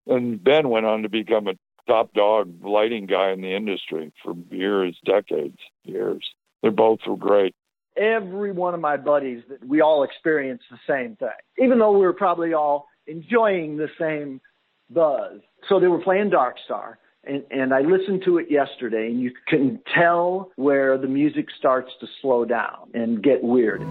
[0.07, 1.53] and Ben went on to become a
[1.87, 6.27] top dog lighting guy in the industry for years, decades, years.
[6.61, 7.55] They both were great.
[7.97, 12.05] Every one of my buddies that we all experienced the same thing, even though we
[12.05, 14.41] were probably all enjoying the same
[14.89, 15.39] buzz.
[15.69, 16.99] So they were playing Dark Star.
[17.23, 21.91] And, and I listened to it yesterday, and you can tell where the music starts
[22.01, 23.81] to slow down and get weird.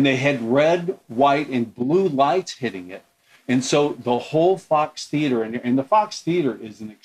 [0.00, 3.04] And they had red, white, and blue lights hitting it.
[3.46, 6.96] And so the whole Fox Theater, and, and the Fox Theater is an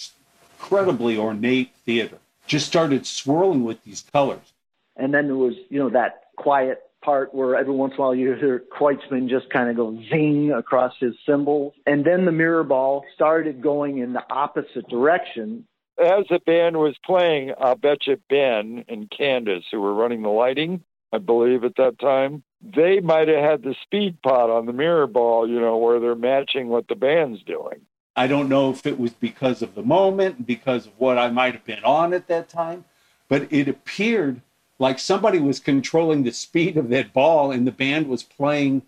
[0.57, 4.53] incredibly ornate theater, just started swirling with these colors.
[4.95, 8.15] And then there was, you know, that quiet part where every once in a while
[8.15, 11.73] you hear Kreutzmann just kind of go zing across his cymbals.
[11.85, 15.67] And then the mirror ball started going in the opposite direction.
[15.99, 20.29] As the band was playing, I'll bet you Ben and Candace, who were running the
[20.29, 20.85] lighting,
[21.15, 25.07] I believe at that time, they might have had the speed pot on the mirror
[25.07, 27.81] ball, you know, where they're matching what the band's doing.
[28.15, 31.53] I don't know if it was because of the moment, because of what I might
[31.53, 32.85] have been on at that time,
[33.27, 34.41] but it appeared
[34.77, 38.81] like somebody was controlling the speed of that ball and the band was playing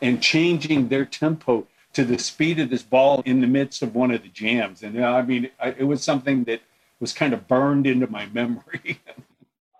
[0.00, 4.10] and changing their tempo to the speed of this ball in the midst of one
[4.10, 4.82] of the jams.
[4.82, 6.60] And I mean, it was something that
[7.00, 9.00] was kind of burned into my memory.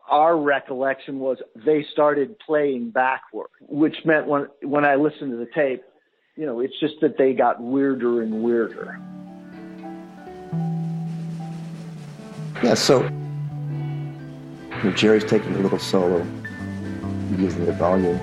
[0.08, 5.48] Our recollection was they started playing backward, which meant when when I listened to the
[5.54, 5.82] tape,
[6.36, 9.00] you know, it's just that they got weirder and weirder.
[12.62, 16.18] Yeah, so you know, Jerry's taking a little solo
[17.38, 18.18] using the volume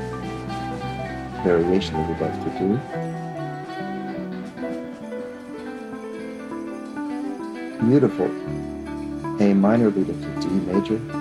[1.44, 2.80] variation that he likes to do.
[7.90, 8.28] Beautiful
[9.42, 11.21] A minor leading to D major.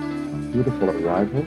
[0.51, 1.45] Beautiful arrival.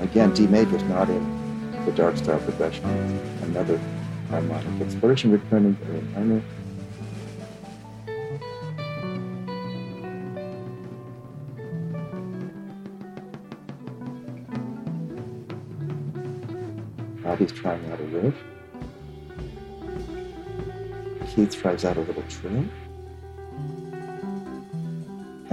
[0.00, 2.84] Again, D major is not in the dark star progression.
[3.42, 3.80] Another
[4.30, 6.42] harmonic exploration returning to A minor.
[17.24, 18.34] Bobby's trying out a riff.
[21.34, 22.64] Keith tries out a little trill.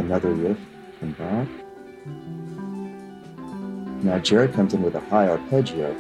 [0.10, 0.58] Another riff
[0.98, 1.48] from Bob.
[4.04, 5.96] Now Jerry comes in with a high arpeggio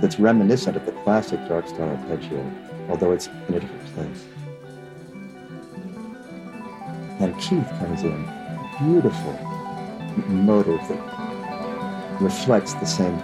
[0.00, 2.48] that's reminiscent of the classic Dark Star arpeggio,
[2.88, 4.26] although it's in a different place.
[7.18, 8.28] And Keith comes in,
[8.78, 9.32] beautiful
[10.28, 13.16] motive that reflects the same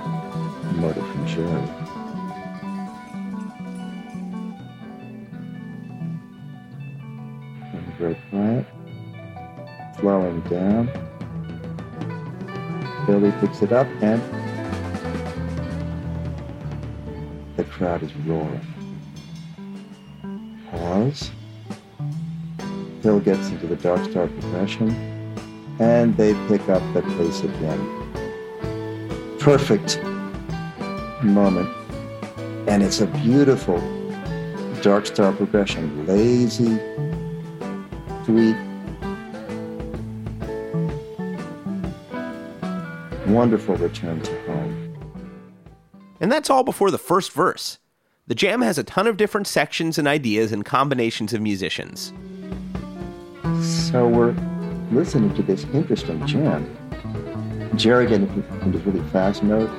[0.81, 1.86] motive from Jerry.
[13.41, 14.21] Picks it up and
[17.57, 18.67] the crowd is roaring.
[20.71, 21.31] Pause.
[23.03, 24.91] Phil gets into the Dark Star progression
[25.79, 29.39] and they pick up the pace again.
[29.39, 30.03] Perfect
[31.23, 31.69] moment.
[32.69, 33.79] And it's a beautiful
[34.83, 36.07] Dark Star progression.
[36.07, 36.79] Lazy,
[38.25, 38.57] sweet,
[43.37, 44.97] wonderful return to home.
[46.23, 47.79] And that's all before the first verse.
[48.29, 52.15] The jam has a ton of different sections and ideas and combinations of musicians.
[53.61, 54.35] So we're
[54.91, 56.65] listening to this interesting jam.
[57.77, 59.71] Jerry getting into really fast note.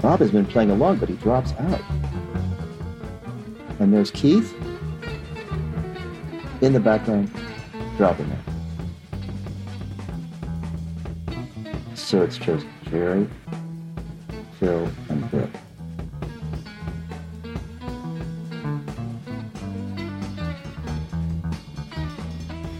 [0.00, 1.80] Bob has been playing along, but he drops out.
[3.80, 4.54] And there's Keith
[6.60, 7.32] in the background,
[7.96, 8.47] dropping out.
[12.08, 13.28] So it's just Jerry,
[14.58, 15.50] Phil, and Bill.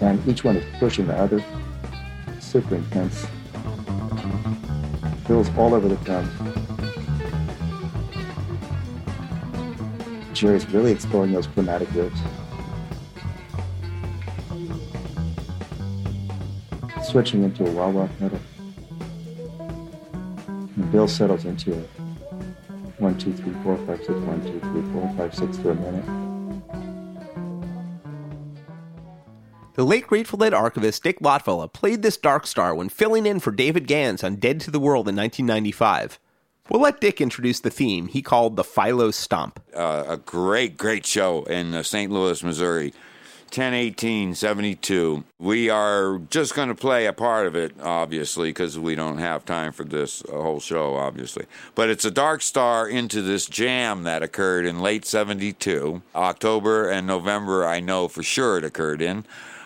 [0.01, 1.45] And each one is pushing the other.
[2.41, 3.27] Super intense.
[5.27, 6.33] Phil's all over the drums.
[10.33, 12.19] Jerry's really exploring those chromatic riffs.
[17.05, 18.41] Switching into a wah wah pedal.
[20.99, 21.83] And Bill settles into a
[22.99, 26.05] one, two, three, four, five, six, one, two, three, four, five, six for a minute.
[29.75, 33.53] The late Grateful Dead archivist Dick Latvala played this Dark Star when filling in for
[33.53, 36.19] David Gans on Dead to the World in 1995.
[36.69, 39.61] We'll let Dick introduce the theme he called the Philo Stomp.
[39.77, 42.11] uh, a great, great show in uh, St.
[42.11, 42.93] Louis, Missouri.
[43.51, 45.25] 10 72.
[45.39, 49.45] We are just going to play a part of it, obviously, because we don't have
[49.45, 51.47] time for this uh, whole show, obviously.
[51.75, 56.03] But it's a dark star into this jam that occurred in late 72.
[56.15, 59.25] October and November, I know for sure it occurred in.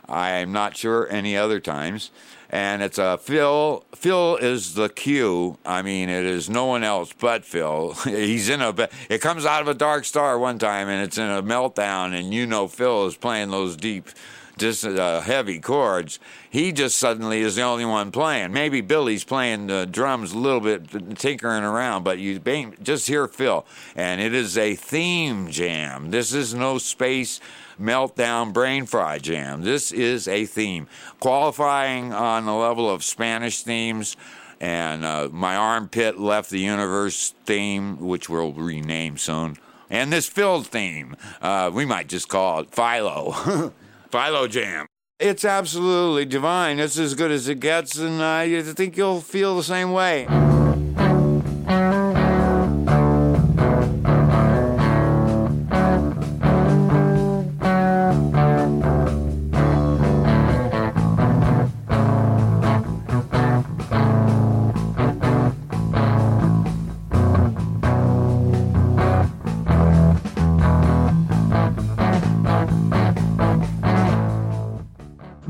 [0.09, 2.11] I'm not sure any other times.
[2.53, 3.83] And it's a Phil.
[3.95, 5.57] Phil is the cue.
[5.65, 7.93] I mean, it is no one else but Phil.
[8.05, 8.89] He's in a.
[9.09, 12.35] It comes out of a dark star one time, and it's in a meltdown, and
[12.35, 14.11] you know Phil is playing those deep,
[14.59, 16.19] just uh, heavy chords.
[16.51, 18.53] He just suddenly is the only one playing.
[18.53, 22.39] Maybe Billy's playing the drums a little bit, tinkering around, but you
[22.83, 23.65] just hear Phil,
[23.97, 26.11] and it is a theme jam.
[26.11, 27.41] This is no space
[27.83, 29.63] meltdown brain fry jam.
[29.63, 30.87] This is a theme.
[31.21, 34.17] Qualifying on the level of Spanish themes
[34.63, 39.57] and uh, my armpit left the universe theme, which we'll rename soon.
[39.91, 43.73] And this Phil theme, uh, we might just call it Philo.
[44.11, 44.87] Philo Jam.
[45.19, 46.79] It's absolutely divine.
[46.79, 50.27] It's as good as it gets, and I think you'll feel the same way.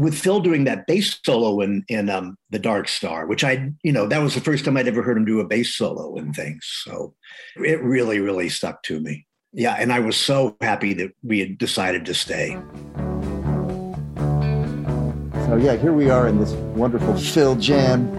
[0.03, 3.93] With Phil doing that bass solo in in um, the Dark Star, which I, you
[3.93, 6.35] know, that was the first time I'd ever heard him do a bass solo and
[6.35, 6.69] things.
[6.85, 7.15] So
[7.57, 9.27] it really, really stuck to me.
[9.53, 12.59] Yeah, and I was so happy that we had decided to stay.
[15.47, 18.11] So yeah, here we are in this wonderful Phil jam.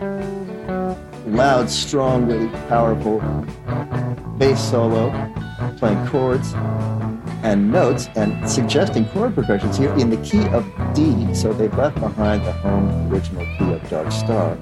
[1.25, 3.19] Loud, strong, really powerful
[4.37, 5.09] bass solo,
[5.77, 6.53] playing chords
[7.43, 11.33] and notes and suggesting chord progressions here in the key of D.
[11.35, 14.57] So they've left behind the home original key of Dark Star.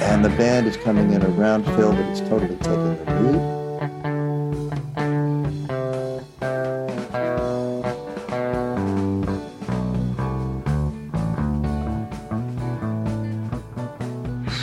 [0.00, 3.58] And the band is coming in around Phil, but it's totally taking the lead.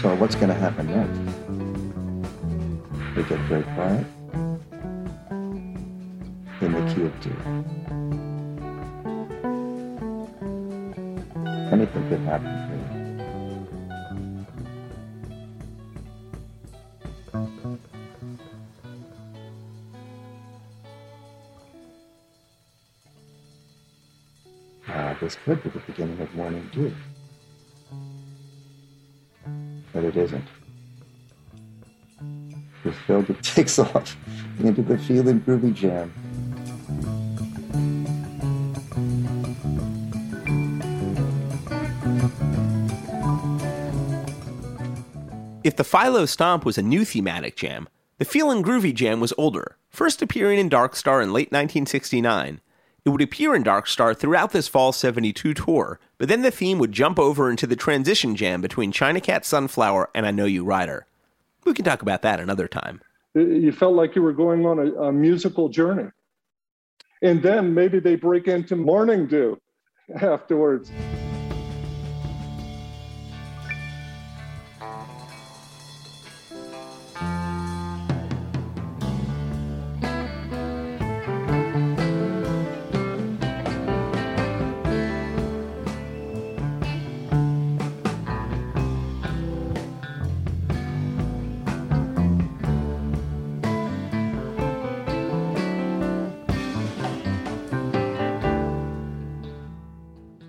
[0.01, 1.19] So what's going to happen next?
[3.15, 4.05] We get very quiet
[12.25, 12.65] happen.
[24.87, 26.93] Uh, this could be the beginning of morning dew.
[29.93, 30.45] But it isn't.
[32.83, 34.17] The Phil takes off
[34.59, 36.24] into the feeling groovy jam.
[45.75, 49.75] If the Philo Stomp was a new thematic jam, the Feelin' Groovy Jam was older,
[49.89, 52.61] first appearing in Dark Star in late 1969.
[53.03, 56.79] It would appear in Dark Star throughout this Fall 72 tour, but then the theme
[56.79, 60.63] would jump over into the transition jam between China Cat Sunflower and I Know You
[60.63, 61.07] Rider.
[61.65, 63.01] We can talk about that another time.
[63.35, 66.09] Uh, you felt like you were going on a, a musical journey.
[67.21, 69.59] And then maybe they break into Morning Dew
[70.21, 70.89] afterwards.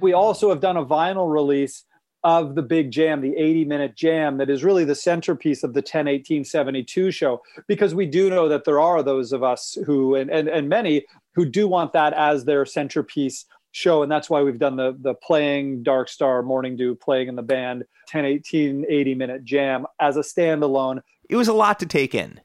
[0.06, 1.82] We also have done a vinyl release
[2.22, 5.82] of the big jam, the 80 minute jam, that is really the centerpiece of the
[5.82, 10.14] 10 18 72 show, because we do know that there are those of us who,
[10.14, 11.04] and, and, and many
[11.34, 14.04] who do want that as their centerpiece show.
[14.04, 17.42] And that's why we've done the, the playing Dark Star, Morning Dew, playing in the
[17.42, 21.02] band 10 18 80 minute jam as a standalone.
[21.28, 22.40] It was a lot to take in.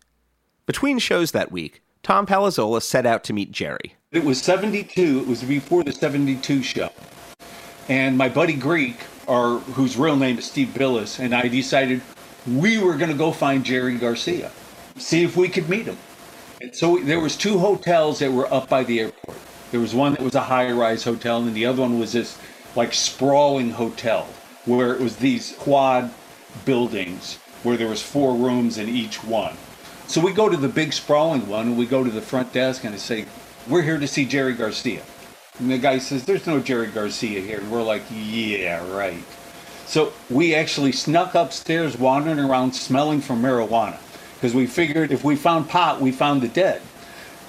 [0.65, 3.93] Between shows that week, Tom Palazzola set out to meet Jerry.
[4.11, 5.19] It was 72.
[5.19, 6.89] It was before the 72 show.
[7.91, 8.95] And my buddy Greek,
[9.27, 11.99] or whose real name is Steve Billis, and I decided
[12.47, 14.49] we were going to go find Jerry Garcia,
[14.95, 15.97] see if we could meet him.
[16.61, 19.35] And so there was two hotels that were up by the airport.
[19.72, 22.38] There was one that was a high-rise hotel, and the other one was this
[22.77, 24.26] like sprawling hotel
[24.63, 26.13] where it was these quad
[26.63, 29.57] buildings where there was four rooms in each one.
[30.07, 32.85] So we go to the big sprawling one, and we go to the front desk,
[32.85, 33.26] and I say,
[33.68, 35.01] "We're here to see Jerry Garcia."
[35.60, 37.60] And the guy says, There's no Jerry Garcia here.
[37.60, 39.23] And we're like, Yeah, right.
[39.86, 43.99] So we actually snuck upstairs, wandering around, smelling for marijuana.
[44.36, 46.82] Because we figured if we found pot, we found the dead.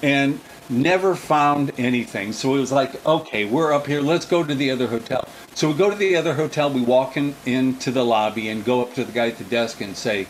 [0.01, 0.39] And
[0.69, 2.33] never found anything.
[2.33, 4.01] So it was like, okay, we're up here.
[4.01, 5.27] Let's go to the other hotel.
[5.55, 6.69] So we go to the other hotel.
[6.69, 9.81] We walk in, into the lobby and go up to the guy at the desk
[9.81, 10.27] and say,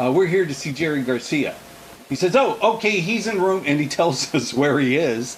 [0.00, 1.54] uh, We're here to see Jerry Garcia.
[2.08, 3.64] He says, Oh, okay, he's in room.
[3.66, 5.36] And he tells us where he is.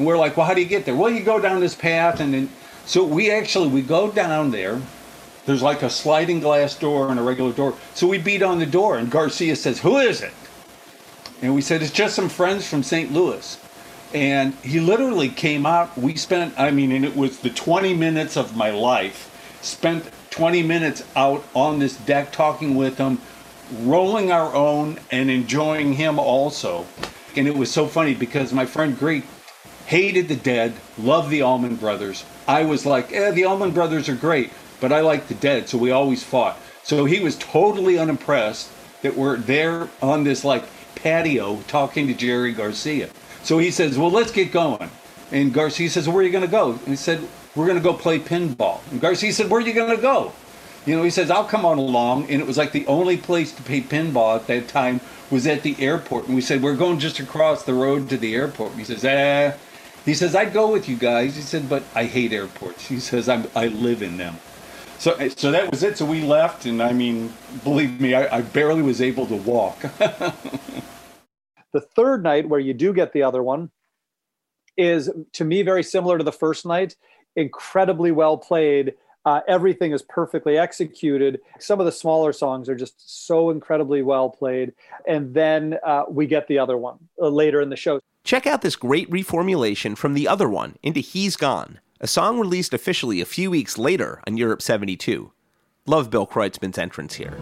[0.00, 0.96] And we're like, well, how do you get there?
[0.96, 2.48] Well, you go down this path, and then
[2.86, 4.80] so we actually we go down there.
[5.44, 7.74] There's like a sliding glass door and a regular door.
[7.92, 10.32] So we beat on the door, and Garcia says, "Who is it?"
[11.42, 13.12] And we said, "It's just some friends from St.
[13.12, 13.58] Louis."
[14.14, 15.98] And he literally came out.
[15.98, 19.28] We spent, I mean, and it was the 20 minutes of my life.
[19.60, 23.18] Spent 20 minutes out on this deck talking with him,
[23.82, 26.86] rolling our own and enjoying him also.
[27.36, 29.24] And it was so funny because my friend Greek
[29.90, 32.24] hated the dead, loved the Allman Brothers.
[32.46, 35.78] I was like, eh, the Allman Brothers are great, but I like the dead, so
[35.78, 36.56] we always fought.
[36.84, 38.70] So he was totally unimpressed
[39.02, 40.62] that we're there on this like
[40.94, 43.10] patio talking to Jerry Garcia.
[43.42, 44.88] So he says, well, let's get going.
[45.32, 46.70] And Garcia says, where are you going to go?
[46.70, 47.26] And he said,
[47.56, 48.78] we're going to go play pinball.
[48.92, 50.30] And Garcia said, where are you going to go?
[50.86, 52.30] You know, he says, I'll come on along.
[52.30, 55.00] And it was like the only place to play pinball at that time
[55.32, 56.26] was at the airport.
[56.26, 58.70] And we said, we're going just across the road to the airport.
[58.70, 59.56] And he says, eh,
[60.04, 61.36] He says, I'd go with you guys.
[61.36, 62.86] He said, but I hate airports.
[62.86, 64.36] He says, I'm, I live in them.
[64.98, 65.98] So, eh, so that was it.
[65.98, 67.32] So we left, and I mean,
[67.64, 69.80] believe me, I, I barely was able to walk.
[71.72, 73.70] the third night, where you do get the other one,
[74.76, 76.96] is to me very similar to the first night.
[77.36, 78.94] Incredibly well played.
[79.24, 81.40] Uh, everything is perfectly executed.
[81.58, 84.72] Some of the smaller songs are just so incredibly well played.
[85.06, 88.00] And then uh, we get the other one uh, later in the show.
[88.24, 92.72] Check out this great reformulation from the other one into He's Gone, a song released
[92.72, 95.32] officially a few weeks later on Europe 72.
[95.86, 97.36] Love Bill Kreutzmann's entrance here.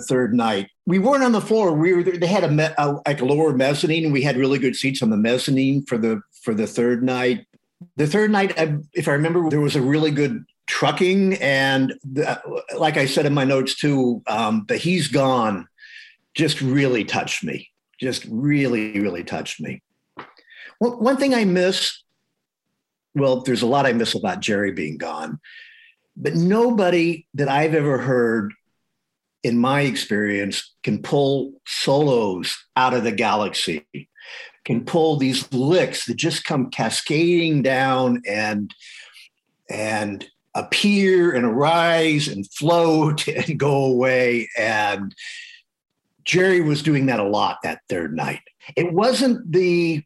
[0.00, 0.68] Third night.
[0.86, 1.72] We weren't on the floor.
[1.72, 5.02] We were they had a, me, a like lower mezzanine, we had really good seats
[5.02, 7.46] on the mezzanine for the for the third night.
[7.96, 12.40] The third night, I, if I remember, there was a really good trucking, and the,
[12.76, 15.66] like I said in my notes too, um, the "He's Gone"
[16.34, 17.68] just really touched me.
[17.98, 19.82] Just really, really touched me.
[20.80, 22.02] Well, one thing I miss,
[23.14, 25.38] well, there's a lot I miss about Jerry being gone,
[26.16, 28.52] but nobody that I've ever heard
[29.42, 33.86] in my experience, can pull solos out of the galaxy,
[34.64, 38.74] can pull these licks that just come cascading down and
[39.68, 44.48] and appear and arise and float and go away.
[44.58, 45.14] And
[46.24, 48.40] Jerry was doing that a lot that third night.
[48.76, 50.02] It wasn't the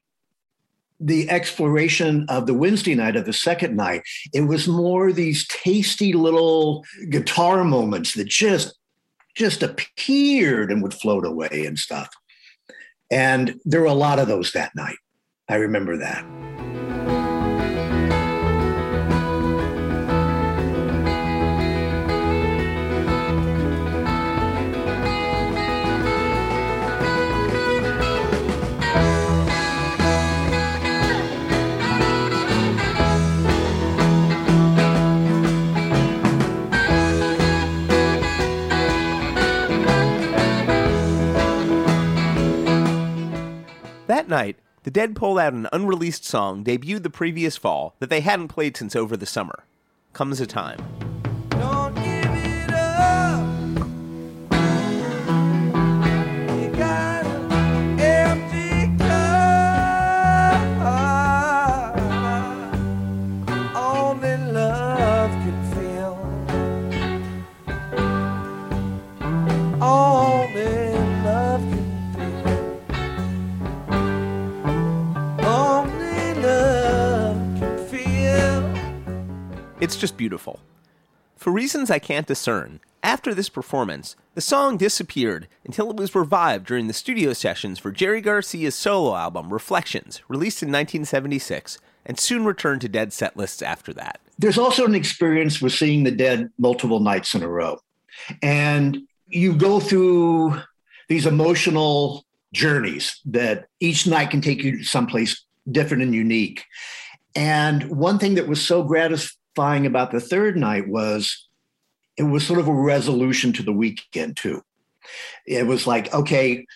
[1.01, 4.03] the exploration of the Wednesday night of the second night.
[4.33, 8.75] It was more these tasty little guitar moments that just
[9.35, 12.09] just appeared and would float away and stuff.
[13.11, 14.97] And there were a lot of those that night.
[15.49, 16.54] I remember that.
[44.07, 48.21] That night, the Dead pulled out an unreleased song debuted the previous fall that they
[48.21, 49.65] hadn't played since over the summer.
[50.13, 50.79] Comes a time.
[79.85, 80.61] It's just beautiful.
[81.37, 86.65] For reasons I can't discern, after this performance, the song disappeared until it was revived
[86.65, 92.47] during the studio sessions for Jerry Garcia's solo album Reflections, released in 1976, and soon
[92.47, 94.21] returned to Dead set lists after that.
[94.39, 97.79] There's also an experience with seeing the dead multiple nights in a row.
[98.41, 100.63] And you go through
[101.11, 102.25] these emotional
[102.55, 106.65] journeys that each night can take you to someplace different and unique.
[107.37, 108.83] And one thing that was so
[109.55, 111.49] gratifying about the third night was
[112.17, 114.63] it was sort of a resolution to the weekend, too.
[115.47, 116.67] It was like, okay,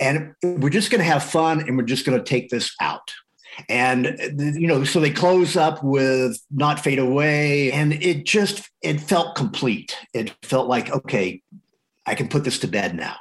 [0.00, 3.12] and we're just going to have fun and we're just going to take this out.
[3.68, 4.18] And
[4.58, 9.36] you know, so they close up with "Not Fade Away," and it just it felt
[9.36, 9.96] complete.
[10.12, 11.40] It felt like, okay,
[12.04, 13.14] I can put this to bed now.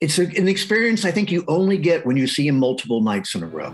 [0.00, 3.36] It's a, an experience I think you only get when you see him multiple nights
[3.36, 3.72] in a row.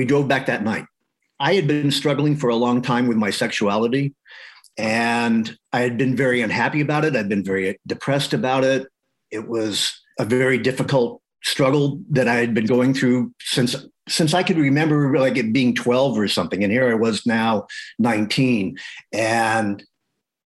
[0.00, 0.86] We drove back that night.
[1.38, 4.14] I had been struggling for a long time with my sexuality,
[4.78, 7.14] and I had been very unhappy about it.
[7.14, 8.86] I'd been very depressed about it.
[9.30, 13.76] It was a very difficult struggle that I had been going through since
[14.08, 16.64] since I could remember like it being 12 or something.
[16.64, 17.66] And here I was now
[17.98, 18.78] 19.
[19.12, 19.84] And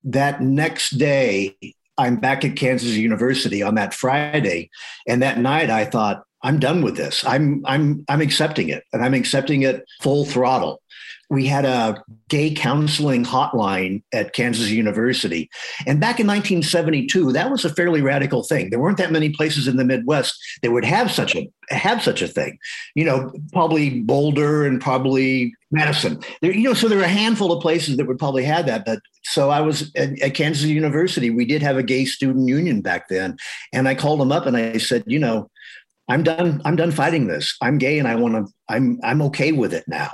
[0.04, 1.56] that next day,
[1.96, 4.68] I'm back at Kansas University on that Friday.
[5.08, 7.24] And that night I thought, I'm done with this.
[7.24, 10.80] I'm I'm I'm accepting it and I'm accepting it full throttle
[11.30, 15.48] we had a gay counseling hotline at Kansas University.
[15.86, 18.70] And back in 1972, that was a fairly radical thing.
[18.70, 22.20] There weren't that many places in the Midwest that would have such a have such
[22.20, 22.58] a thing.
[22.96, 26.20] You know, probably Boulder and probably Madison.
[26.42, 28.84] There, you know, so there are a handful of places that would probably have that.
[28.84, 31.30] But so I was at, at Kansas University.
[31.30, 33.36] We did have a gay student union back then,
[33.72, 35.48] and I called them up and I said, you know,
[36.10, 36.60] I'm done.
[36.64, 37.56] I'm done fighting this.
[37.62, 38.52] I'm gay, and I want to.
[38.68, 40.10] I'm I'm okay with it now.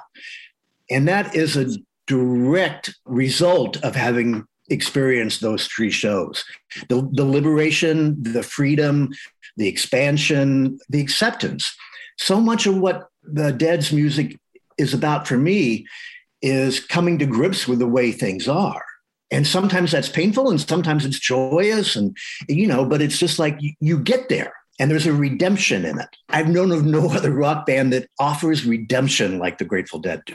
[0.91, 6.45] And that is a direct result of having experienced those three shows
[6.89, 9.11] the, the liberation, the freedom,
[9.57, 11.75] the expansion, the acceptance.
[12.19, 14.39] So much of what the Dead's music
[14.79, 15.87] is about for me
[16.43, 18.85] is coming to grips with the way things are.
[19.31, 22.17] And sometimes that's painful and sometimes it's joyous and
[22.49, 25.99] you know, but it's just like you, you get there and there's a redemption in
[25.99, 26.09] it.
[26.29, 30.35] I've known of no other rock band that offers redemption like the Grateful Dead do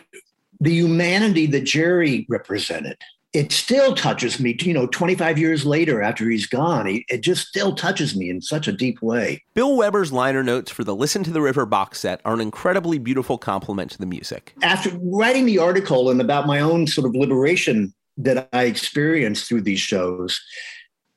[0.62, 2.98] the humanity that Jerry represented,
[3.34, 6.86] it still touches me, you know, 25 years later after he's gone.
[6.88, 9.42] it just still touches me in such a deep way.
[9.54, 13.00] Bill Weber's liner notes for the Listen to the River box set are an incredibly
[13.00, 14.54] beautiful compliment to the music.
[14.62, 19.62] After writing the article and about my own sort of liberation that I experienced through
[19.62, 20.40] these shows,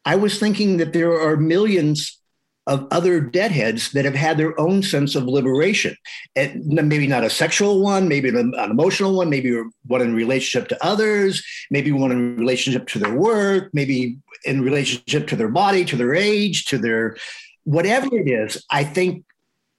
[0.04, 2.18] I was thinking that there are millions
[2.66, 5.96] of other deadheads that have had their own sense of liberation.
[6.34, 9.54] And maybe not a sexual one, maybe an, emotional one, maybe
[9.86, 15.26] one in relationship to others, maybe one in relationship to their work, maybe in relationship
[15.28, 17.16] to their body, to their age, to their
[17.64, 18.64] whatever it is.
[18.70, 19.24] I think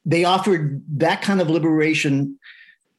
[0.06, 2.40] they offered that kind of liberation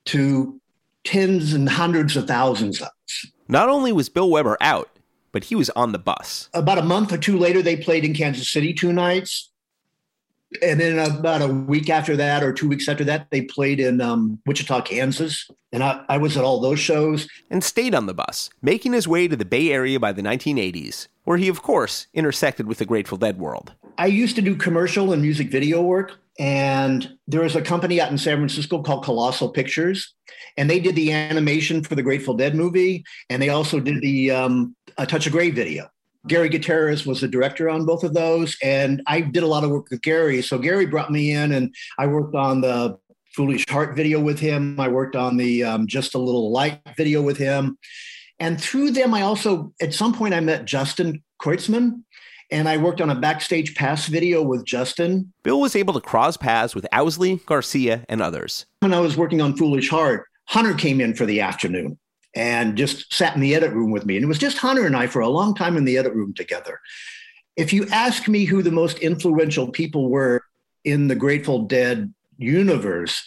[0.06, 0.60] to
[1.04, 3.26] tens and hundreds of thousands of us.
[3.46, 4.90] Not only was Bill Weber out,
[5.30, 6.48] but he was on the bus.
[6.54, 9.50] About a month or two later, they played in Kansas City two nights
[10.62, 14.00] and then about a week after that or two weeks after that they played in
[14.00, 15.48] um, wichita kansas.
[15.72, 17.28] And I, I, was at all those shows.
[17.50, 21.08] And stayed on the bus making his way to the bay area by the 1980s
[21.24, 23.74] where he of course intersected with the grateful dead world.
[23.98, 28.10] I used to do commercial and music video work and there was a company out
[28.10, 30.14] in san francisco called colossal pictures
[30.56, 34.30] and they did the animation for the grateful dead movie and they also did the
[34.30, 35.88] um, a touch of gray video
[36.28, 39.70] Gary Gutierrez was the director on both of those, and I did a lot of
[39.70, 40.42] work with Gary.
[40.42, 42.98] So Gary brought me in, and I worked on the
[43.34, 44.80] Foolish Heart video with him.
[44.80, 47.78] I worked on the um, Just a Little Light video with him,
[48.38, 52.02] and through them, I also at some point I met Justin Kreutzmann,
[52.50, 55.32] and I worked on a backstage pass video with Justin.
[55.42, 58.66] Bill was able to cross paths with Owsley, Garcia, and others.
[58.80, 61.98] When I was working on Foolish Heart, Hunter came in for the afternoon
[62.36, 64.16] and just sat in the edit room with me.
[64.16, 66.34] And it was just Hunter and I for a long time in the edit room
[66.34, 66.80] together.
[67.56, 70.44] If you ask me who the most influential people were
[70.84, 73.24] in the Grateful Dead universe,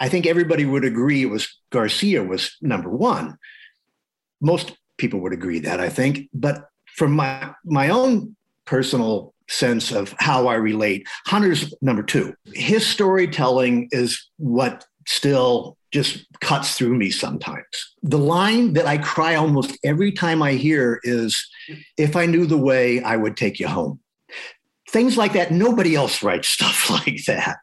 [0.00, 3.36] I think everybody would agree it was Garcia was number one.
[4.40, 6.30] Most people would agree that, I think.
[6.32, 8.34] But from my my own
[8.64, 12.34] personal sense of how I relate, Hunter's number two.
[12.54, 17.64] His storytelling is what still just cuts through me sometimes.
[18.02, 21.48] The line that I cry almost every time I hear is
[21.96, 24.00] if I knew the way, I would take you home.
[24.90, 27.58] Things like that, nobody else writes stuff like that.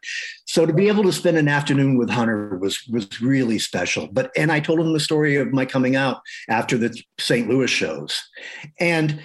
[0.46, 4.08] So to be able to spend an afternoon with Hunter was was really special.
[4.12, 7.48] But and I told him the story of my coming out after the St.
[7.48, 8.22] Louis shows.
[8.78, 9.20] And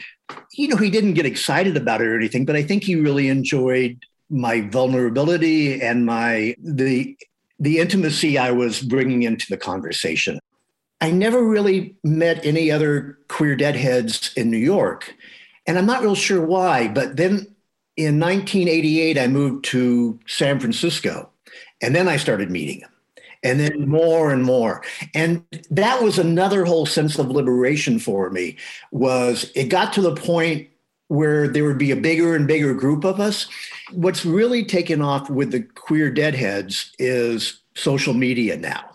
[0.54, 3.28] you know, he didn't get excited about it or anything, but I think he really
[3.28, 7.18] enjoyed my vulnerability and my the
[7.60, 10.40] the intimacy I was bringing into the conversation.
[11.02, 15.16] I never really met any other queer deadheads in New York.
[15.68, 17.48] And I'm not real sure why, but then
[17.96, 21.30] in 1988, I moved to San Francisco.
[21.82, 22.92] And then I started meeting them.
[23.44, 24.84] And then more and more.
[25.16, 28.58] And that was another whole sense of liberation for me
[28.92, 30.68] was it got to the point
[31.10, 33.48] where there would be a bigger and bigger group of us.
[33.92, 38.86] What's really taken off with the queer deadheads is social media now.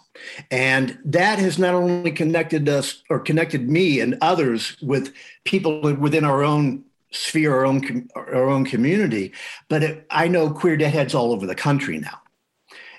[0.51, 5.13] And that has not only connected us or connected me and others with
[5.45, 9.33] people within our own sphere, our own, our own community,
[9.69, 12.21] but it, I know queer deadheads all over the country now.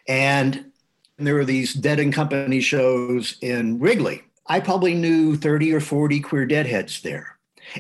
[0.08, 0.72] And
[1.18, 4.24] there are these Dead and Company shows in Wrigley.
[4.48, 7.35] I probably knew 30 or 40 queer deadheads there.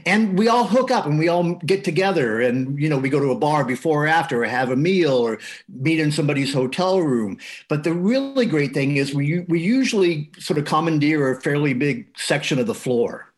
[0.05, 3.19] And we all hook up and we all get together and you know we go
[3.19, 5.39] to a bar before or after or have a meal or
[5.69, 7.37] meet in somebody's hotel room.
[7.69, 12.07] But the really great thing is we we usually sort of commandeer a fairly big
[12.17, 13.31] section of the floor.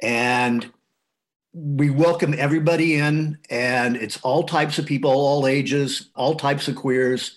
[0.00, 0.70] And
[1.54, 6.76] we welcome everybody in and it's all types of people all ages all types of
[6.76, 7.36] queers.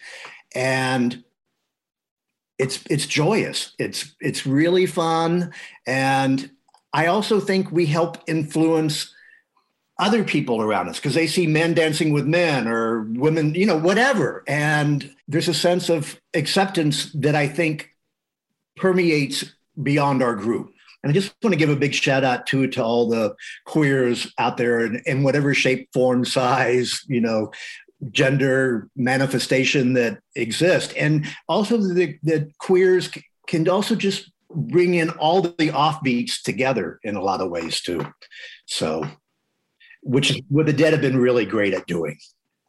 [0.53, 1.23] And
[2.57, 3.73] it's it's joyous.
[3.79, 5.53] It's it's really fun.
[5.85, 6.49] And
[6.95, 9.13] I also think we help influence
[9.99, 13.77] other people around us because they see men dancing with men or women, you know,
[13.77, 14.45] whatever.
[14.47, 17.89] And there's a sense of acceptance that I think
[18.77, 19.43] permeates
[19.83, 20.71] beyond our group.
[21.03, 23.35] And I just want to give a big shout out to to all the
[23.65, 27.51] queers out there in, in whatever shape, form, size, you know,
[28.11, 30.93] gender manifestation that exist.
[30.95, 33.09] And also the, the queers
[33.47, 38.05] can also just bring in all the offbeats together in a lot of ways too.
[38.65, 39.05] So,
[40.01, 42.17] which is what the Dead have been really great at doing.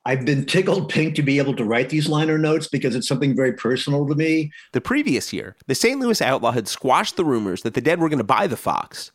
[0.06, 3.34] I've been tickled pink to be able to write these liner notes because it's something
[3.34, 4.52] very personal to me.
[4.72, 5.98] The previous year, the St.
[5.98, 9.10] Louis Outlaw had squashed the rumors that the Dead were going to buy the Fox,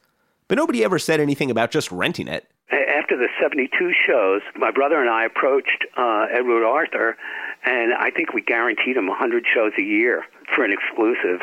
[0.50, 2.52] but nobody ever said anything about just renting it.
[2.72, 7.18] After the 72 shows, my brother and I approached uh, Edward Arthur,
[7.64, 11.40] and I think we guaranteed him 100 shows a year for an exclusive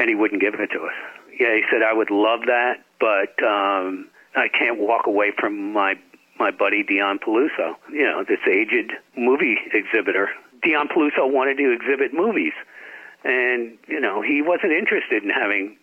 [0.00, 0.94] and he wouldn't give it to us.
[1.38, 5.94] Yeah, he said I would love that, but um, I can't walk away from my
[6.38, 7.76] my buddy Dion Peluso.
[7.92, 10.30] You know, this aged movie exhibitor.
[10.62, 12.54] Dion Peluso wanted to exhibit movies,
[13.24, 15.76] and you know he wasn't interested in having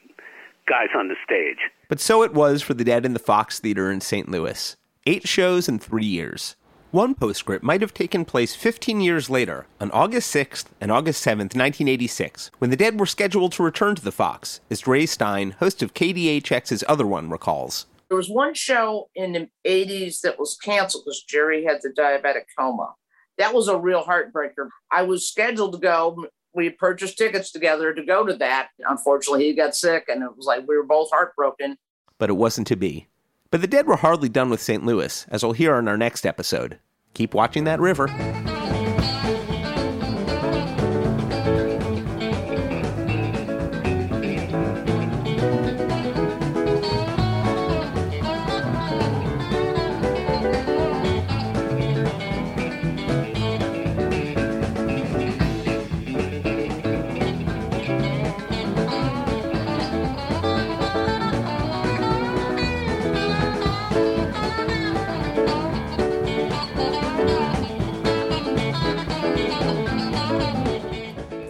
[0.66, 1.60] guys on the stage.
[1.88, 4.30] But so it was for the Dead in the Fox Theater in St.
[4.30, 4.76] Louis.
[5.06, 6.58] Eight shows in three years.
[6.92, 11.54] One postscript might have taken place 15 years later, on August 6th and August 7th,
[11.54, 15.84] 1986, when the Dead were scheduled to return to the Fox, as Ray Stein, host
[15.84, 17.88] of KDHX's Other One, recalls.
[18.08, 22.46] There was one show in the 80s that was canceled because Jerry had the diabetic
[22.58, 22.94] coma.
[23.38, 24.70] That was a real heartbreaker.
[24.90, 26.28] I was scheduled to go.
[26.54, 28.70] We purchased tickets together to go to that.
[28.88, 31.78] Unfortunately, he got sick, and it was like we were both heartbroken.
[32.18, 33.08] But it wasn't to be.
[33.50, 34.86] But the Dead were hardly done with St.
[34.86, 36.80] Louis, as we'll hear in our next episode.
[37.14, 38.08] Keep watching that river.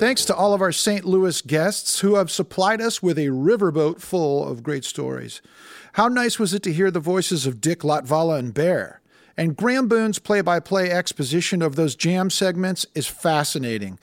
[0.07, 1.03] Thanks to all of our St.
[1.03, 5.41] Louis guests who have supplied us with a riverboat full of great stories.
[5.95, 9.01] How nice was it to hear the voices of Dick Latvala and Bear?
[9.35, 13.99] And Graeme Boone's play by play exposition of those jam segments is fascinating.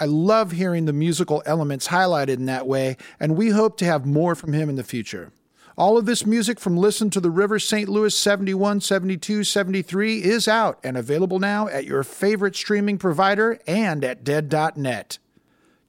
[0.00, 4.04] I love hearing the musical elements highlighted in that way, and we hope to have
[4.04, 5.30] more from him in the future.
[5.78, 7.88] All of this music from Listen to the River St.
[7.88, 14.02] Louis 71, 72, 73 is out and available now at your favorite streaming provider and
[14.02, 15.18] at dead.net.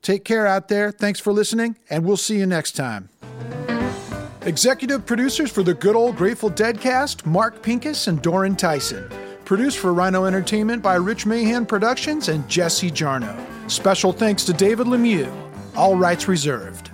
[0.06, 0.92] Take care out there.
[0.92, 3.10] Thanks for listening, and we'll see you next time.
[4.44, 9.10] Executive producers for the good old Grateful Dead cast Mark Pinkus and Doran Tyson.
[9.46, 13.36] Produced for Rhino Entertainment by Rich Mahan Productions and Jesse Jarnow.
[13.68, 15.34] Special thanks to David Lemieux.
[15.76, 16.92] All rights reserved.